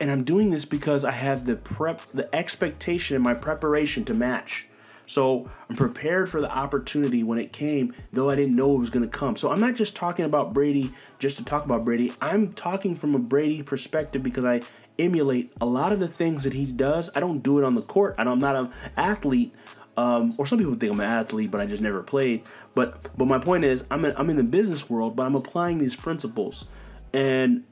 and 0.00 0.10
I'm 0.10 0.24
doing 0.24 0.50
this 0.50 0.64
because 0.64 1.04
I 1.04 1.10
have 1.10 1.46
the 1.46 1.56
prep, 1.56 2.00
the 2.12 2.34
expectation, 2.34 3.14
and 3.14 3.24
my 3.24 3.34
preparation 3.34 4.04
to 4.06 4.14
match. 4.14 4.66
So 5.06 5.48
I'm 5.70 5.76
prepared 5.76 6.28
for 6.28 6.40
the 6.40 6.50
opportunity 6.50 7.22
when 7.22 7.38
it 7.38 7.52
came, 7.52 7.94
though 8.12 8.28
I 8.28 8.34
didn't 8.34 8.56
know 8.56 8.74
it 8.74 8.78
was 8.80 8.90
going 8.90 9.08
to 9.08 9.18
come. 9.18 9.36
So 9.36 9.52
I'm 9.52 9.60
not 9.60 9.76
just 9.76 9.94
talking 9.94 10.24
about 10.24 10.52
Brady 10.52 10.92
just 11.20 11.36
to 11.36 11.44
talk 11.44 11.64
about 11.64 11.84
Brady. 11.84 12.12
I'm 12.20 12.52
talking 12.54 12.96
from 12.96 13.14
a 13.14 13.18
Brady 13.18 13.62
perspective 13.62 14.22
because 14.22 14.44
I 14.44 14.62
emulate 14.98 15.52
a 15.60 15.66
lot 15.66 15.92
of 15.92 16.00
the 16.00 16.08
things 16.08 16.42
that 16.44 16.52
he 16.52 16.66
does. 16.66 17.08
I 17.14 17.20
don't 17.20 17.40
do 17.40 17.58
it 17.58 17.64
on 17.64 17.74
the 17.74 17.82
court. 17.82 18.16
I 18.18 18.22
am 18.22 18.40
not 18.40 18.56
an 18.56 18.72
athlete, 18.96 19.54
um, 19.96 20.34
or 20.36 20.46
some 20.46 20.58
people 20.58 20.74
think 20.74 20.92
I'm 20.92 21.00
an 21.00 21.06
athlete, 21.06 21.50
but 21.50 21.60
I 21.60 21.66
just 21.66 21.82
never 21.82 22.02
played. 22.02 22.42
But 22.74 23.16
but 23.16 23.26
my 23.26 23.38
point 23.38 23.64
is, 23.64 23.84
I'm 23.90 24.04
in, 24.04 24.14
I'm 24.16 24.30
in 24.30 24.36
the 24.36 24.44
business 24.44 24.88
world, 24.90 25.16
but 25.16 25.24
I'm 25.24 25.34
applying 25.34 25.78
these 25.78 25.96
principles, 25.96 26.66
and 27.12 27.64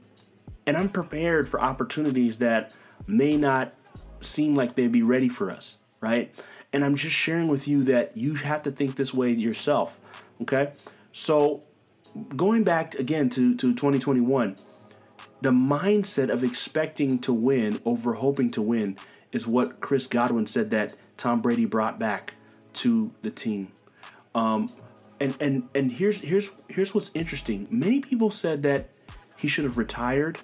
and 0.66 0.76
I'm 0.76 0.88
prepared 0.88 1.48
for 1.48 1.60
opportunities 1.60 2.38
that 2.38 2.72
may 3.06 3.36
not 3.36 3.74
seem 4.20 4.54
like 4.54 4.74
they'd 4.74 4.92
be 4.92 5.02
ready 5.02 5.28
for 5.28 5.50
us, 5.50 5.76
right? 6.00 6.34
And 6.72 6.84
I'm 6.84 6.96
just 6.96 7.14
sharing 7.14 7.48
with 7.48 7.68
you 7.68 7.84
that 7.84 8.16
you 8.16 8.34
have 8.34 8.62
to 8.62 8.70
think 8.70 8.96
this 8.96 9.12
way 9.12 9.30
yourself, 9.30 10.00
okay? 10.42 10.72
So 11.12 11.62
going 12.36 12.64
back 12.64 12.94
again 12.94 13.28
to 13.30 13.54
to 13.56 13.74
2021 13.74 14.56
the 15.40 15.50
mindset 15.50 16.30
of 16.30 16.42
expecting 16.42 17.18
to 17.18 17.32
win 17.32 17.78
over 17.84 18.14
hoping 18.14 18.50
to 18.52 18.62
win 18.62 18.96
is 19.30 19.46
what 19.46 19.78
Chris 19.80 20.06
Godwin 20.06 20.46
said 20.46 20.70
that 20.70 20.94
Tom 21.16 21.40
Brady 21.40 21.64
brought 21.64 21.98
back 21.98 22.34
to 22.74 23.12
the 23.22 23.30
team. 23.30 23.68
Um, 24.34 24.70
and 25.20 25.36
and 25.40 25.68
and 25.74 25.92
here's 25.92 26.20
here's 26.20 26.50
here's 26.68 26.94
what's 26.94 27.10
interesting. 27.14 27.68
Many 27.70 28.00
people 28.00 28.30
said 28.30 28.62
that 28.64 28.90
he 29.36 29.48
should 29.48 29.64
have 29.64 29.78
retired. 29.78 30.38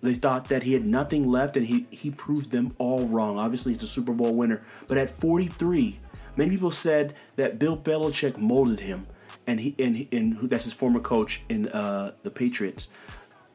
They 0.00 0.14
thought 0.14 0.48
that 0.50 0.62
he 0.62 0.72
had 0.72 0.84
nothing 0.84 1.28
left, 1.28 1.56
and 1.56 1.66
he 1.66 1.86
he 1.90 2.10
proved 2.10 2.50
them 2.50 2.74
all 2.78 3.06
wrong. 3.08 3.38
Obviously, 3.38 3.72
he's 3.72 3.82
a 3.82 3.88
Super 3.88 4.12
Bowl 4.12 4.34
winner, 4.34 4.62
but 4.86 4.96
at 4.96 5.10
43, 5.10 5.98
many 6.36 6.50
people 6.50 6.70
said 6.70 7.14
that 7.34 7.58
Bill 7.58 7.76
Belichick 7.76 8.38
molded 8.38 8.78
him, 8.78 9.06
and 9.48 9.58
he 9.58 9.74
and 9.80 10.06
and 10.12 10.48
that's 10.48 10.64
his 10.64 10.72
former 10.72 11.00
coach 11.00 11.42
in 11.48 11.68
uh, 11.68 12.12
the 12.22 12.30
Patriots 12.30 12.88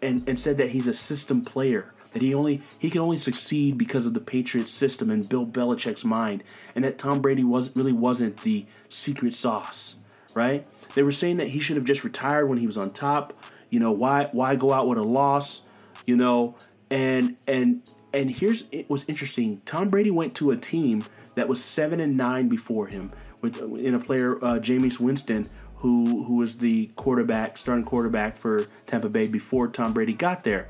and, 0.03 0.27
and 0.27 0.37
said 0.37 0.57
that 0.57 0.69
he's 0.69 0.87
a 0.87 0.93
system 0.93 1.41
player 1.43 1.93
that 2.13 2.21
he 2.21 2.33
only 2.33 2.61
he 2.79 2.89
can 2.89 3.01
only 3.01 3.17
succeed 3.17 3.77
because 3.77 4.05
of 4.05 4.13
the 4.13 4.21
Patriots 4.21 4.71
system 4.71 5.09
and 5.09 5.27
Bill 5.27 5.45
Belichick's 5.45 6.05
mind, 6.05 6.43
and 6.75 6.83
that 6.83 6.97
Tom 6.97 7.21
Brady 7.21 7.43
was 7.43 7.75
really 7.75 7.93
wasn't 7.93 8.37
the 8.43 8.65
secret 8.89 9.33
sauce, 9.33 9.97
right? 10.33 10.65
They 10.95 11.03
were 11.03 11.11
saying 11.11 11.37
that 11.37 11.47
he 11.47 11.59
should 11.59 11.75
have 11.75 11.85
just 11.85 12.03
retired 12.03 12.47
when 12.47 12.57
he 12.57 12.67
was 12.67 12.77
on 12.77 12.91
top. 12.91 13.33
You 13.69 13.79
know 13.79 13.91
why 13.91 14.29
why 14.31 14.55
go 14.55 14.71
out 14.71 14.87
with 14.87 14.97
a 14.97 15.03
loss? 15.03 15.63
You 16.05 16.15
know, 16.15 16.55
and 16.89 17.35
and 17.47 17.81
and 18.13 18.29
here's 18.29 18.65
it 18.71 18.89
was 18.89 19.07
interesting. 19.09 19.61
Tom 19.65 19.89
Brady 19.89 20.11
went 20.11 20.35
to 20.35 20.51
a 20.51 20.57
team 20.57 21.03
that 21.35 21.47
was 21.47 21.63
seven 21.63 21.99
and 21.99 22.15
nine 22.15 22.47
before 22.47 22.87
him 22.87 23.11
with 23.41 23.57
in 23.57 23.95
a 23.95 23.99
player 23.99 24.37
uh, 24.37 24.59
Jameis 24.59 24.99
Winston 24.99 25.49
who 25.83 26.23
who 26.23 26.37
was 26.37 26.57
the 26.57 26.89
quarterback, 26.95 27.57
starting 27.57 27.83
quarterback 27.83 28.37
for 28.37 28.67
Tampa 28.87 29.09
Bay 29.09 29.27
before 29.27 29.67
Tom 29.67 29.91
Brady 29.91 30.13
got 30.13 30.45
there, 30.45 30.69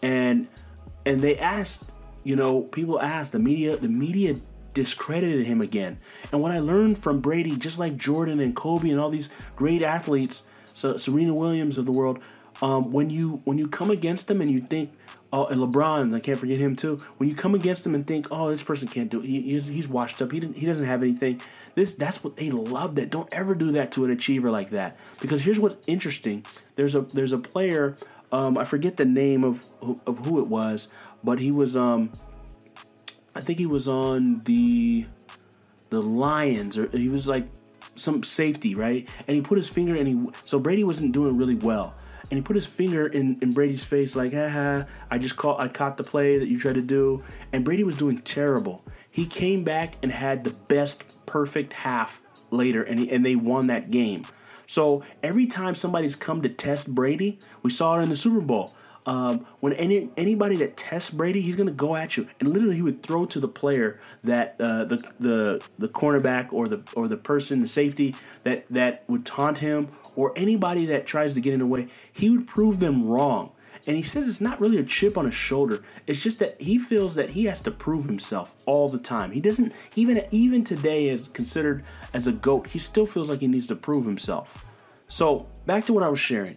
and 0.00 0.48
and 1.06 1.20
they 1.20 1.38
asked, 1.38 1.84
you 2.22 2.36
know, 2.36 2.62
people 2.62 3.00
asked 3.00 3.32
the 3.32 3.38
media, 3.38 3.76
the 3.76 3.88
media 3.88 4.36
discredited 4.72 5.46
him 5.46 5.60
again. 5.60 5.98
And 6.32 6.42
what 6.42 6.52
I 6.52 6.58
learned 6.58 6.98
from 6.98 7.20
Brady, 7.20 7.56
just 7.56 7.78
like 7.78 7.96
Jordan 7.96 8.40
and 8.40 8.54
Kobe 8.54 8.90
and 8.90 8.98
all 8.98 9.10
these 9.10 9.30
great 9.56 9.82
athletes, 9.82 10.42
so 10.74 10.96
Serena 10.96 11.34
Williams 11.34 11.78
of 11.78 11.86
the 11.86 11.92
world, 11.92 12.18
um, 12.62 12.92
when 12.92 13.10
you 13.10 13.40
when 13.44 13.58
you 13.58 13.68
come 13.68 13.90
against 13.90 14.28
them 14.28 14.40
and 14.40 14.50
you 14.50 14.60
think, 14.60 14.92
oh, 15.32 15.46
and 15.46 15.60
LeBron, 15.60 16.14
I 16.14 16.20
can't 16.20 16.38
forget 16.38 16.58
him 16.58 16.76
too. 16.76 17.02
When 17.16 17.28
you 17.28 17.34
come 17.34 17.54
against 17.54 17.84
them 17.84 17.94
and 17.94 18.06
think, 18.06 18.28
oh, 18.30 18.50
this 18.50 18.62
person 18.62 18.88
can't 18.88 19.10
do 19.10 19.20
it, 19.20 19.26
he, 19.26 19.42
he's, 19.42 19.66
he's 19.66 19.88
washed 19.88 20.22
up, 20.22 20.30
he, 20.30 20.40
he 20.40 20.64
doesn't 20.64 20.86
have 20.86 21.02
anything. 21.02 21.40
This 21.74 21.94
that's 21.94 22.22
what 22.22 22.36
they 22.36 22.50
love. 22.50 22.94
That 22.94 23.10
don't 23.10 23.28
ever 23.32 23.54
do 23.54 23.72
that 23.72 23.92
to 23.92 24.04
an 24.04 24.10
achiever 24.12 24.50
like 24.50 24.70
that. 24.70 24.96
Because 25.20 25.42
here's 25.42 25.58
what's 25.58 25.76
interesting. 25.86 26.44
There's 26.76 26.94
a 26.94 27.00
there's 27.00 27.32
a 27.32 27.38
player. 27.38 27.96
Um, 28.32 28.58
I 28.58 28.64
forget 28.64 28.96
the 28.96 29.04
name 29.04 29.44
of 29.44 29.64
of 30.06 30.24
who 30.26 30.40
it 30.40 30.48
was, 30.48 30.88
but 31.22 31.38
he 31.38 31.50
was 31.50 31.76
um, 31.76 32.10
I 33.34 33.40
think 33.40 33.58
he 33.58 33.66
was 33.66 33.88
on 33.88 34.42
the 34.44 35.06
the 35.90 36.02
Lions 36.02 36.78
or 36.78 36.88
he 36.88 37.08
was 37.08 37.28
like 37.28 37.46
some 37.96 38.22
safety, 38.22 38.74
right? 38.74 39.08
And 39.26 39.36
he 39.36 39.40
put 39.40 39.58
his 39.58 39.68
finger 39.68 39.94
and 39.94 40.08
he 40.08 40.32
so 40.44 40.58
Brady 40.58 40.84
wasn't 40.84 41.12
doing 41.12 41.36
really 41.36 41.56
well. 41.56 41.94
And 42.30 42.38
he 42.38 42.42
put 42.42 42.56
his 42.56 42.66
finger 42.66 43.06
in, 43.06 43.38
in 43.42 43.52
Brady's 43.52 43.84
face 43.84 44.16
like, 44.16 44.32
haha, 44.32 44.84
I 45.10 45.18
just 45.18 45.36
caught 45.36 45.60
I 45.60 45.68
caught 45.68 45.96
the 45.96 46.04
play 46.04 46.38
that 46.38 46.48
you 46.48 46.58
tried 46.58 46.76
to 46.76 46.82
do. 46.82 47.22
And 47.52 47.64
Brady 47.64 47.84
was 47.84 47.96
doing 47.96 48.20
terrible. 48.22 48.84
He 49.10 49.26
came 49.26 49.62
back 49.62 49.94
and 50.02 50.10
had 50.10 50.42
the 50.42 50.50
best 50.50 51.04
perfect 51.26 51.72
half 51.72 52.20
later, 52.50 52.82
and, 52.82 52.98
he, 52.98 53.10
and 53.10 53.24
they 53.24 53.36
won 53.36 53.68
that 53.68 53.90
game. 53.90 54.24
So 54.74 55.04
every 55.22 55.46
time 55.46 55.76
somebody's 55.76 56.16
come 56.16 56.42
to 56.42 56.48
test 56.48 56.92
Brady, 56.92 57.38
we 57.62 57.70
saw 57.70 57.96
it 57.96 58.02
in 58.02 58.08
the 58.08 58.16
Super 58.16 58.40
Bowl. 58.40 58.74
Um, 59.06 59.46
when 59.60 59.72
any 59.74 60.10
anybody 60.16 60.56
that 60.56 60.76
tests 60.76 61.10
Brady, 61.10 61.40
he's 61.42 61.54
gonna 61.54 61.70
go 61.70 61.94
at 61.94 62.16
you, 62.16 62.26
and 62.40 62.48
literally 62.48 62.74
he 62.74 62.82
would 62.82 63.00
throw 63.00 63.24
to 63.26 63.38
the 63.38 63.46
player 63.46 64.00
that 64.24 64.56
uh, 64.58 64.84
the 64.86 64.96
the 65.20 65.64
the 65.78 65.88
cornerback 65.88 66.52
or 66.52 66.66
the 66.66 66.82
or 66.96 67.06
the 67.06 67.16
person, 67.16 67.60
the 67.60 67.68
safety 67.68 68.16
that 68.42 68.64
that 68.70 69.04
would 69.06 69.24
taunt 69.24 69.58
him, 69.58 69.90
or 70.16 70.32
anybody 70.34 70.86
that 70.86 71.06
tries 71.06 71.34
to 71.34 71.40
get 71.40 71.52
in 71.52 71.60
the 71.60 71.66
way. 71.66 71.86
He 72.12 72.28
would 72.30 72.48
prove 72.48 72.80
them 72.80 73.06
wrong. 73.06 73.52
And 73.86 73.96
he 73.96 74.02
says 74.02 74.28
it's 74.28 74.40
not 74.40 74.60
really 74.60 74.78
a 74.78 74.82
chip 74.82 75.18
on 75.18 75.26
his 75.26 75.34
shoulder. 75.34 75.82
It's 76.06 76.22
just 76.22 76.38
that 76.38 76.60
he 76.60 76.78
feels 76.78 77.14
that 77.16 77.30
he 77.30 77.44
has 77.44 77.60
to 77.62 77.70
prove 77.70 78.06
himself 78.06 78.54
all 78.66 78.88
the 78.88 78.98
time. 78.98 79.30
He 79.30 79.40
doesn't 79.40 79.72
even 79.94 80.26
even 80.30 80.64
today 80.64 81.08
is 81.08 81.28
considered 81.28 81.84
as 82.14 82.26
a 82.26 82.32
goat, 82.32 82.66
he 82.66 82.78
still 82.78 83.06
feels 83.06 83.28
like 83.28 83.40
he 83.40 83.46
needs 83.46 83.66
to 83.66 83.76
prove 83.76 84.06
himself. 84.06 84.64
So, 85.08 85.46
back 85.66 85.84
to 85.86 85.92
what 85.92 86.02
I 86.02 86.08
was 86.08 86.18
sharing. 86.18 86.56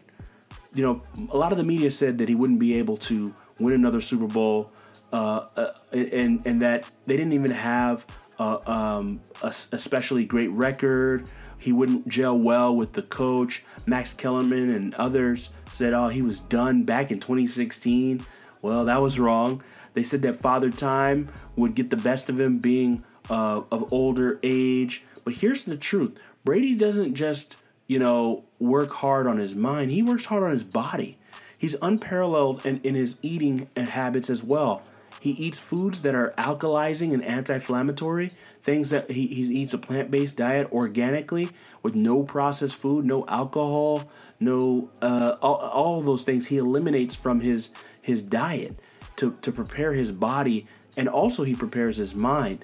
You 0.73 0.83
know, 0.83 1.03
a 1.31 1.37
lot 1.37 1.51
of 1.51 1.57
the 1.57 1.63
media 1.63 1.91
said 1.91 2.17
that 2.19 2.29
he 2.29 2.35
wouldn't 2.35 2.59
be 2.59 2.77
able 2.77 2.97
to 2.97 3.33
win 3.59 3.73
another 3.73 3.99
Super 3.99 4.27
Bowl 4.27 4.71
uh, 5.11 5.47
uh, 5.55 5.71
and 5.91 6.41
and 6.45 6.61
that 6.61 6.89
they 7.05 7.17
didn't 7.17 7.33
even 7.33 7.51
have 7.51 8.05
uh, 8.39 8.59
um, 8.69 9.21
a 9.41 9.47
especially 9.47 10.25
great 10.25 10.49
record 10.49 11.27
he 11.59 11.71
wouldn't 11.71 12.07
gel 12.07 12.37
well 12.37 12.75
with 12.75 12.93
the 12.93 13.01
coach. 13.01 13.63
Max 13.85 14.13
Kellerman 14.13 14.69
and 14.69 14.93
others 14.95 15.49
said, 15.71 15.93
oh, 15.93 16.07
he 16.07 16.21
was 16.21 16.39
done 16.39 16.83
back 16.83 17.11
in 17.11 17.19
2016. 17.19 18.25
Well, 18.61 18.85
that 18.85 19.01
was 19.01 19.19
wrong. 19.19 19.63
They 19.93 20.03
said 20.03 20.21
that 20.23 20.35
Father 20.35 20.69
Time 20.69 21.29
would 21.55 21.75
get 21.75 21.89
the 21.89 21.97
best 21.97 22.29
of 22.29 22.39
him 22.39 22.59
being 22.59 23.03
uh, 23.29 23.61
of 23.71 23.91
older 23.91 24.39
age. 24.43 25.03
But 25.23 25.33
here's 25.33 25.65
the 25.65 25.77
truth 25.77 26.19
Brady 26.43 26.75
doesn't 26.75 27.15
just, 27.15 27.57
you 27.87 27.99
know, 27.99 28.43
work 28.59 28.91
hard 28.91 29.27
on 29.27 29.37
his 29.37 29.55
mind, 29.55 29.91
he 29.91 30.03
works 30.03 30.25
hard 30.25 30.43
on 30.43 30.51
his 30.51 30.63
body. 30.63 31.17
He's 31.57 31.75
unparalleled 31.81 32.65
in, 32.65 32.79
in 32.81 32.93
his 32.93 33.15
eating 33.23 33.67
habits 33.75 34.29
as 34.29 34.43
well. 34.43 34.83
He 35.19 35.31
eats 35.31 35.59
foods 35.59 36.03
that 36.03 36.13
are 36.13 36.33
alkalizing 36.37 37.13
and 37.13 37.23
anti 37.23 37.55
inflammatory 37.55 38.31
things 38.61 38.89
that 38.89 39.09
he, 39.09 39.27
he 39.27 39.41
eats 39.41 39.73
a 39.73 39.77
plant-based 39.77 40.35
diet 40.35 40.71
organically 40.71 41.49
with 41.83 41.95
no 41.95 42.23
processed 42.23 42.75
food 42.75 43.05
no 43.05 43.25
alcohol 43.27 44.09
no 44.39 44.89
uh, 45.01 45.35
all, 45.41 45.55
all 45.55 46.01
those 46.01 46.23
things 46.23 46.47
he 46.47 46.57
eliminates 46.57 47.15
from 47.15 47.39
his 47.39 47.69
his 48.01 48.21
diet 48.21 48.77
to, 49.15 49.31
to 49.41 49.51
prepare 49.51 49.93
his 49.93 50.11
body 50.11 50.67
and 50.95 51.07
also 51.07 51.43
he 51.43 51.55
prepares 51.55 51.97
his 51.97 52.13
mind 52.15 52.63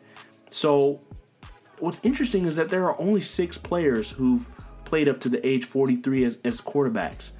so 0.50 1.00
what's 1.80 2.00
interesting 2.04 2.46
is 2.46 2.56
that 2.56 2.70
there 2.70 2.86
are 2.86 3.00
only 3.00 3.22
six 3.22 3.58
players 3.58 4.12
who've 4.12 4.50
played 4.86 5.08
up 5.08 5.20
to 5.22 5.30
the 5.30 5.46
age 5.46 5.66
43 5.66 6.26
as, 6.26 6.38
as 6.44 6.62
quarterbacks 6.62 7.32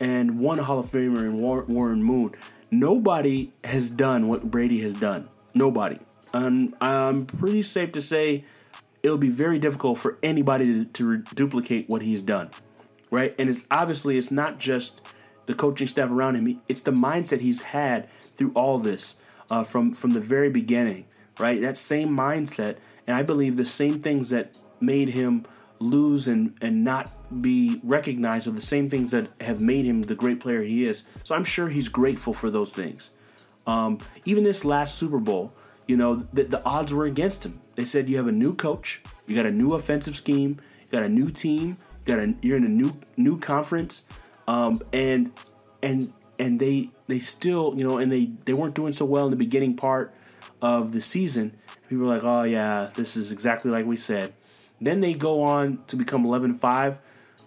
and 0.00 0.38
one 0.38 0.58
Hall 0.58 0.78
of 0.78 0.86
Famer 0.86 1.20
in 1.20 1.40
Warren 1.40 2.02
Moon. 2.02 2.32
Nobody 2.70 3.52
has 3.64 3.90
done 3.90 4.28
what 4.28 4.50
Brady 4.50 4.80
has 4.82 4.94
done. 4.94 5.28
Nobody. 5.54 5.98
And 6.32 6.74
I'm 6.80 7.26
pretty 7.26 7.62
safe 7.62 7.92
to 7.92 8.02
say 8.02 8.44
it'll 9.02 9.18
be 9.18 9.30
very 9.30 9.58
difficult 9.58 9.98
for 9.98 10.18
anybody 10.22 10.66
to, 10.66 10.84
to 10.84 11.18
duplicate 11.34 11.88
what 11.88 12.02
he's 12.02 12.22
done, 12.22 12.50
right? 13.10 13.34
And 13.38 13.48
it's 13.48 13.66
obviously 13.70 14.18
it's 14.18 14.30
not 14.30 14.58
just 14.58 15.00
the 15.46 15.54
coaching 15.54 15.86
staff 15.86 16.10
around 16.10 16.36
him; 16.36 16.60
it's 16.68 16.82
the 16.82 16.92
mindset 16.92 17.40
he's 17.40 17.62
had 17.62 18.08
through 18.34 18.52
all 18.52 18.78
this 18.78 19.20
uh, 19.50 19.64
from 19.64 19.92
from 19.92 20.10
the 20.10 20.20
very 20.20 20.50
beginning, 20.50 21.06
right? 21.38 21.60
That 21.60 21.78
same 21.78 22.10
mindset, 22.10 22.76
and 23.06 23.16
I 23.16 23.22
believe 23.22 23.56
the 23.56 23.64
same 23.64 24.00
things 24.00 24.30
that 24.30 24.54
made 24.80 25.08
him 25.08 25.46
lose 25.80 26.28
and 26.28 26.56
and 26.60 26.84
not 26.84 27.12
be 27.42 27.80
recognized 27.82 28.46
are 28.48 28.52
the 28.52 28.60
same 28.60 28.88
things 28.88 29.10
that 29.10 29.28
have 29.40 29.60
made 29.60 29.84
him 29.84 30.02
the 30.02 30.14
great 30.14 30.40
player 30.40 30.62
he 30.62 30.86
is. 30.86 31.04
So 31.24 31.34
I'm 31.34 31.44
sure 31.44 31.68
he's 31.68 31.88
grateful 31.88 32.32
for 32.32 32.50
those 32.50 32.72
things. 32.72 33.10
Um, 33.66 33.98
even 34.24 34.44
this 34.44 34.64
last 34.64 34.96
Super 34.96 35.18
Bowl, 35.18 35.52
you 35.88 35.96
know, 35.96 36.26
the, 36.32 36.44
the 36.44 36.64
odds 36.64 36.94
were 36.94 37.06
against 37.06 37.44
him. 37.44 37.58
They 37.74 37.84
said 37.84 38.08
you 38.08 38.18
have 38.18 38.28
a 38.28 38.32
new 38.32 38.54
coach, 38.54 39.02
you 39.26 39.34
got 39.34 39.46
a 39.46 39.50
new 39.50 39.72
offensive 39.72 40.14
scheme, 40.14 40.60
you 40.82 40.92
got 40.92 41.02
a 41.02 41.08
new 41.08 41.30
team, 41.30 41.78
you 42.06 42.14
got 42.14 42.18
a, 42.22 42.34
you're 42.42 42.58
in 42.58 42.64
a 42.64 42.68
new 42.68 42.92
new 43.16 43.38
conference, 43.38 44.04
um, 44.46 44.82
and 44.92 45.32
and 45.82 46.12
and 46.38 46.60
they 46.60 46.90
they 47.08 47.18
still 47.18 47.74
you 47.76 47.84
know 47.84 47.98
and 47.98 48.12
they 48.12 48.30
they 48.44 48.52
weren't 48.52 48.74
doing 48.74 48.92
so 48.92 49.04
well 49.04 49.24
in 49.24 49.30
the 49.30 49.36
beginning 49.36 49.74
part 49.74 50.14
of 50.60 50.92
the 50.92 51.00
season. 51.00 51.56
People 51.88 52.06
were 52.06 52.14
like, 52.14 52.24
oh 52.24 52.42
yeah, 52.42 52.90
this 52.94 53.16
is 53.16 53.32
exactly 53.32 53.70
like 53.70 53.86
we 53.86 53.96
said. 53.96 54.34
Then 54.80 55.00
they 55.00 55.14
go 55.14 55.42
on 55.42 55.78
to 55.88 55.96
become 55.96 56.24
11-5. 56.24 56.98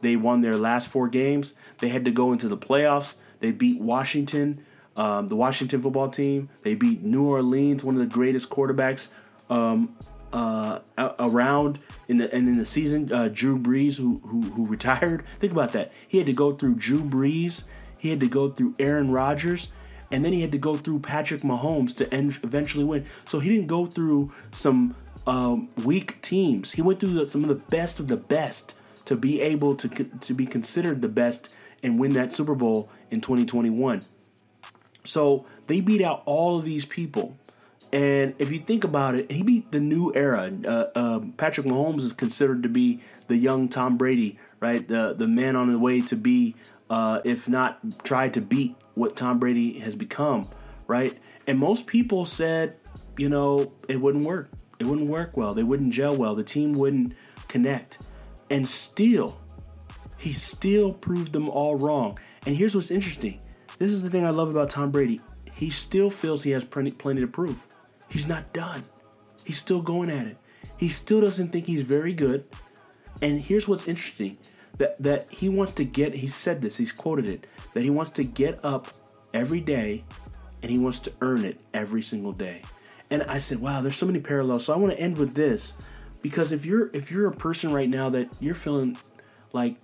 They 0.02 0.18
won 0.18 0.42
their 0.42 0.58
last 0.58 0.90
four 0.90 1.08
games. 1.08 1.54
They 1.80 1.88
had 1.88 2.04
to 2.06 2.12
go 2.12 2.34
into 2.34 2.50
the 2.50 2.58
playoffs. 2.58 3.16
They 3.40 3.52
beat 3.52 3.80
Washington 3.80 4.66
um, 4.96 5.28
the 5.28 5.36
Washington 5.36 5.82
football 5.82 6.10
team. 6.10 6.50
They 6.64 6.76
beat 6.76 7.04
New 7.04 7.28
Orleans, 7.28 7.84
one 7.84 7.96
of 7.96 8.02
the 8.02 8.14
greatest 8.14 8.50
quarterbacks 8.50 9.08
um, 9.50 9.96
uh, 10.34 10.80
around 11.20 11.80
in 12.08 12.18
the 12.18 12.34
and 12.34 12.48
in 12.48 12.58
the 12.58 12.66
season. 12.66 13.12
Uh, 13.12 13.30
Drew 13.32 13.58
Brees, 13.58 13.98
who, 13.98 14.22
who 14.26 14.42
who 14.42 14.68
retired. 14.68 15.26
Think 15.40 15.54
about 15.54 15.74
that. 15.74 15.92
He 16.08 16.18
had 16.18 16.28
to 16.28 16.34
go 16.34 16.54
through 16.54 16.76
Drew 16.76 17.04
Brees. 17.04 17.64
He 17.98 18.10
had 18.10 18.20
to 18.22 18.28
go 18.28 18.50
through 18.50 18.76
Aaron 18.80 19.12
Rodgers. 19.12 19.72
And 20.14 20.26
then 20.26 20.34
he 20.34 20.42
had 20.42 20.52
to 20.52 20.58
go 20.58 20.76
through 20.76 21.00
Patrick 21.00 21.42
Mahomes 21.42 21.96
to 21.96 22.14
end, 22.14 22.38
eventually 22.44 22.84
win. 22.84 23.06
So 23.24 23.40
he 23.40 23.50
didn't 23.50 23.68
go 23.68 23.86
through 23.86 24.34
some 24.52 24.94
um, 25.26 25.70
weak 25.86 26.22
teams. 26.22 26.72
He 26.74 26.82
went 26.82 27.00
through 27.00 27.14
the, 27.14 27.30
some 27.30 27.44
of 27.44 27.50
the 27.50 27.56
best 27.56 28.02
of 28.02 28.10
the 28.10 28.18
best 28.18 28.76
to 29.06 29.16
be 29.16 29.42
able 29.42 29.76
to 29.76 29.88
to 29.88 30.34
be 30.34 30.46
considered 30.46 31.02
the 31.02 31.10
best 31.10 31.50
and 31.84 32.00
win 32.00 32.14
that 32.14 32.34
Super 32.34 32.56
Bowl 32.56 32.90
in 33.10 33.22
2021. 33.22 34.04
So 35.04 35.46
they 35.68 35.82
beat 35.82 36.02
out 36.02 36.24
all 36.26 36.58
of 36.58 36.66
these 36.66 36.86
people. 36.86 37.38
And 37.94 38.36
if 38.40 38.52
you 38.52 38.60
think 38.60 38.84
about 38.84 39.16
it, 39.16 39.32
he 39.32 39.44
beat 39.44 39.72
the 39.72 39.80
new 39.80 40.14
era. 40.16 40.52
Uh, 40.66 40.86
uh, 40.96 41.20
Patrick 41.38 41.68
Mahomes 41.68 42.02
is 42.02 42.14
considered 42.14 42.64
to 42.64 42.70
be 42.70 43.02
the 43.28 43.36
young 43.36 43.68
Tom 43.68 43.98
Brady, 43.98 44.40
right? 44.60 44.88
The 44.88 45.14
the 45.14 45.28
man 45.28 45.56
on 45.56 45.72
the 45.72 45.78
way 45.78 46.02
to 46.02 46.16
be, 46.16 46.56
uh, 46.90 47.20
if 47.26 47.50
not 47.50 47.80
try 48.04 48.30
to 48.30 48.40
beat 48.40 48.76
what 48.94 49.16
Tom 49.16 49.40
Brady 49.40 49.80
has 49.80 49.96
become, 49.96 50.48
right? 50.88 51.18
And 51.48 51.60
most 51.60 51.86
people 51.88 52.26
said, 52.26 52.78
you 53.18 53.28
know, 53.28 53.74
it 53.90 54.00
wouldn't 54.00 54.26
work. 54.26 54.50
It 54.80 54.86
wouldn't 54.86 55.10
work 55.10 55.36
well. 55.36 55.54
They 55.54 55.64
wouldn't 55.64 55.94
gel 55.94 56.16
well. 56.16 56.34
The 56.34 56.44
team 56.44 56.74
wouldn't 56.74 57.14
connect. 57.48 57.98
And 58.50 58.68
still, 58.68 59.40
he 60.18 60.34
still 60.34 60.94
proved 60.94 61.34
them 61.34 61.50
all 61.50 61.76
wrong. 61.76 62.18
And 62.46 62.56
here's 62.56 62.76
what's 62.76 62.92
interesting 62.92 63.40
this 63.82 63.90
is 63.90 64.04
the 64.04 64.12
thing 64.12 64.24
I 64.24 64.30
love 64.30 64.52
about 64.52 64.70
Tom 64.70 64.92
Brady. 64.92 65.22
He 65.56 65.72
still 65.72 66.12
feels 66.12 66.44
he 66.44 66.52
has 66.52 66.64
plenty, 66.64 66.92
plenty 66.92 67.22
to 67.22 67.28
prove. 67.28 67.66
He's 68.10 68.28
not 68.28 68.54
done. 68.54 68.84
He's 69.44 69.58
still 69.58 69.82
going 69.82 70.12
at 70.12 70.28
it. 70.28 70.38
He 70.78 70.88
still 70.88 71.20
doesn't 71.20 71.48
think 71.48 71.66
he's 71.66 71.82
very 71.82 72.14
good. 72.14 72.46
And 73.24 73.42
here's 73.42 73.68
what's 73.68 73.88
interesting 73.88 74.38
that 74.78 75.02
that 75.02 75.34
he 75.34 75.50
wants 75.50 75.72
to 75.74 75.84
get 75.84 76.14
he 76.14 76.28
said 76.28 76.62
this, 76.62 76.78
he's 76.78 76.92
quoted 76.92 77.26
it, 77.26 77.48
that 77.74 77.82
he 77.82 77.90
wants 77.90 78.12
to 78.12 78.24
get 78.24 78.64
up 78.64 78.90
every 79.34 79.62
day 79.62 80.04
and 80.62 80.70
he 80.70 80.78
wants 80.78 81.00
to 81.00 81.14
earn 81.22 81.44
it 81.44 81.60
every 81.74 82.04
single 82.04 82.34
day. 82.34 82.62
And 83.10 83.24
I 83.24 83.40
said, 83.40 83.60
"Wow, 83.60 83.82
there's 83.82 83.96
so 83.96 84.06
many 84.06 84.20
parallels." 84.20 84.66
So 84.66 84.74
I 84.74 84.78
want 84.78 84.94
to 84.94 85.00
end 85.00 85.18
with 85.18 85.34
this 85.34 85.74
because 86.22 86.52
if 86.52 86.68
you're 86.68 86.92
if 86.94 87.10
you're 87.10 87.26
a 87.26 87.36
person 87.36 87.74
right 87.74 87.90
now 87.90 88.12
that 88.12 88.30
you're 88.40 88.54
feeling 88.54 88.96
like 89.54 89.78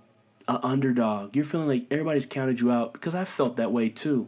an 0.48 0.58
underdog. 0.62 1.36
You're 1.36 1.44
feeling 1.44 1.68
like 1.68 1.86
everybody's 1.90 2.26
counted 2.26 2.60
you 2.60 2.72
out 2.72 2.94
because 2.94 3.14
I 3.14 3.24
felt 3.24 3.56
that 3.58 3.70
way 3.70 3.90
too 3.90 4.26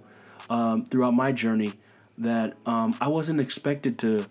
um, 0.48 0.84
throughout 0.84 1.14
my 1.14 1.32
journey. 1.32 1.72
That 2.18 2.54
um, 2.66 2.94
I 3.00 3.08
wasn't 3.08 3.40
expected 3.40 3.98
to 4.00 4.26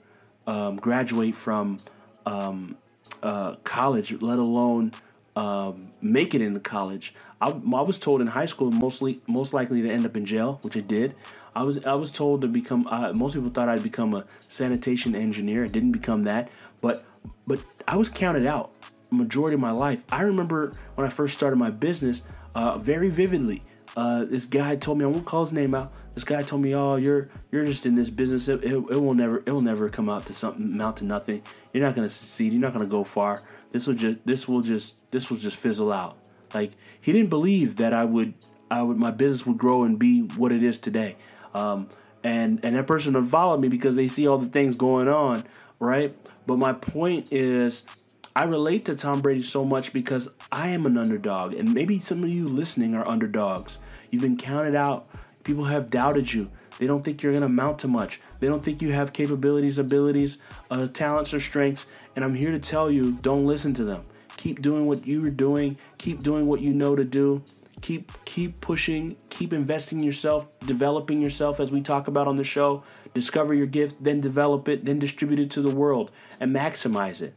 um, 0.45 0.75
graduate 0.75 1.33
from 1.33 1.79
um, 2.27 2.77
uh, 3.23 3.55
college, 3.63 4.11
let 4.21 4.37
alone 4.37 4.91
um, 5.35 5.91
make 6.01 6.35
it 6.35 6.41
into 6.41 6.59
college. 6.59 7.15
I, 7.41 7.49
I, 7.49 7.81
was 7.81 7.97
told 7.97 8.21
in 8.21 8.27
high 8.27 8.45
school 8.45 8.69
mostly 8.69 9.21
most 9.25 9.53
likely 9.53 9.81
to 9.81 9.89
end 9.89 10.05
up 10.05 10.15
in 10.15 10.25
jail, 10.25 10.59
which 10.61 10.77
I 10.77 10.81
did. 10.81 11.15
I 11.55 11.63
was 11.63 11.83
I 11.83 11.93
was 11.93 12.11
told 12.11 12.41
to 12.41 12.47
become. 12.47 12.85
Uh, 12.87 13.11
most 13.13 13.33
people 13.33 13.49
thought 13.49 13.69
I'd 13.69 13.81
become 13.81 14.13
a 14.13 14.25
sanitation 14.49 15.15
engineer. 15.15 15.65
I 15.65 15.67
didn't 15.67 15.93
become 15.93 16.23
that, 16.25 16.49
but 16.81 17.05
but 17.47 17.59
I 17.87 17.95
was 17.97 18.09
counted 18.09 18.45
out 18.45 18.71
majority 19.11 19.55
of 19.55 19.59
my 19.59 19.71
life. 19.71 20.03
I 20.11 20.23
remember 20.23 20.73
when 20.95 21.05
I 21.05 21.09
first 21.09 21.35
started 21.35 21.55
my 21.55 21.69
business 21.69 22.23
uh, 22.55 22.77
very 22.77 23.09
vividly. 23.09 23.63
Uh, 23.95 24.25
this 24.25 24.45
guy 24.45 24.75
told 24.75 24.97
me 24.97 25.05
I 25.05 25.07
won't 25.07 25.25
call 25.25 25.41
his 25.41 25.51
name 25.51 25.73
out. 25.73 25.91
This 26.13 26.23
guy 26.23 26.43
told 26.43 26.61
me, 26.61 26.75
"Oh, 26.75 26.95
you're 26.95 27.29
you're 27.51 27.65
just 27.65 27.85
in 27.85 27.95
this 27.95 28.09
business. 28.09 28.47
It, 28.47 28.63
it, 28.63 28.73
it 28.73 29.01
will 29.01 29.13
never 29.13 29.37
it 29.45 29.51
will 29.51 29.61
never 29.61 29.89
come 29.89 30.09
out 30.09 30.25
to 30.27 30.33
something 30.33 30.63
amount 30.63 30.97
to 30.97 31.05
nothing. 31.05 31.41
You're 31.73 31.83
not 31.83 31.95
to 31.95 32.09
succeed. 32.09 32.53
You're 32.53 32.61
not 32.61 32.73
to 32.73 32.85
go 32.85 33.03
far. 33.03 33.41
This 33.71 33.87
will 33.87 33.95
just 33.95 34.25
this 34.25 34.47
will 34.47 34.61
just 34.61 34.95
this 35.11 35.29
will 35.29 35.37
just 35.37 35.57
fizzle 35.57 35.91
out." 35.91 36.17
Like 36.53 36.71
he 37.01 37.11
didn't 37.11 37.29
believe 37.29 37.77
that 37.77 37.93
I 37.93 38.05
would 38.05 38.33
I 38.69 38.81
would 38.81 38.97
my 38.97 39.11
business 39.11 39.45
would 39.45 39.57
grow 39.57 39.83
and 39.83 39.97
be 39.97 40.21
what 40.21 40.51
it 40.51 40.63
is 40.63 40.77
today. 40.77 41.15
Um, 41.53 41.87
and 42.23 42.59
and 42.63 42.75
that 42.75 42.87
person 42.87 43.13
would 43.13 43.25
follow 43.27 43.57
me 43.57 43.69
because 43.69 43.95
they 43.95 44.07
see 44.07 44.27
all 44.27 44.37
the 44.37 44.49
things 44.49 44.75
going 44.75 45.07
on, 45.07 45.43
right? 45.79 46.15
But 46.45 46.57
my 46.57 46.73
point 46.73 47.27
is 47.31 47.83
I 48.39 48.43
relate 48.43 48.85
to 48.85 48.95
Tom 48.95 49.19
Brady 49.19 49.43
so 49.43 49.65
much 49.65 49.91
because 49.91 50.29
I 50.49 50.69
am 50.69 50.85
an 50.85 50.97
underdog, 50.97 51.55
and 51.55 51.73
maybe 51.73 51.99
some 51.99 52.23
of 52.23 52.29
you 52.29 52.47
listening 52.47 52.95
are 52.95 53.05
underdogs. 53.05 53.79
You've 54.11 54.21
been 54.21 54.37
counted 54.37 54.75
out. 54.75 55.09
People 55.43 55.65
have 55.65 55.89
doubted 55.89 56.31
you. 56.31 56.49
They 56.77 56.87
don't 56.87 57.03
think 57.03 57.21
you're 57.21 57.33
going 57.33 57.41
to 57.41 57.47
amount 57.47 57.79
to 57.79 57.89
much. 57.89 58.21
They 58.39 58.47
don't 58.47 58.63
think 58.63 58.81
you 58.81 58.93
have 58.93 59.11
capabilities, 59.11 59.77
abilities, 59.77 60.37
uh, 60.71 60.87
talents, 60.87 61.33
or 61.33 61.41
strengths. 61.41 61.85
And 62.15 62.23
I'm 62.23 62.33
here 62.33 62.51
to 62.51 62.59
tell 62.59 62.89
you 62.89 63.11
don't 63.21 63.45
listen 63.45 63.73
to 63.73 63.83
them. 63.83 64.05
Keep 64.37 64.61
doing 64.61 64.85
what 64.85 65.05
you 65.05 65.25
are 65.25 65.29
doing. 65.29 65.77
Keep 65.97 66.23
doing 66.23 66.47
what 66.47 66.61
you 66.61 66.73
know 66.73 66.95
to 66.95 67.03
do. 67.03 67.43
Keep 67.81 68.23
keep 68.23 68.61
pushing. 68.61 69.17
Keep 69.29 69.51
investing 69.51 69.97
in 69.97 70.05
yourself, 70.05 70.47
developing 70.65 71.21
yourself, 71.21 71.59
as 71.59 71.73
we 71.73 71.81
talk 71.81 72.07
about 72.07 72.29
on 72.29 72.37
the 72.37 72.45
show. 72.45 72.83
Discover 73.13 73.53
your 73.53 73.67
gift, 73.67 74.01
then 74.01 74.21
develop 74.21 74.69
it, 74.69 74.85
then 74.85 74.97
distribute 74.97 75.39
it 75.39 75.51
to 75.51 75.61
the 75.61 75.69
world, 75.69 76.09
and 76.39 76.55
maximize 76.55 77.21
it. 77.21 77.33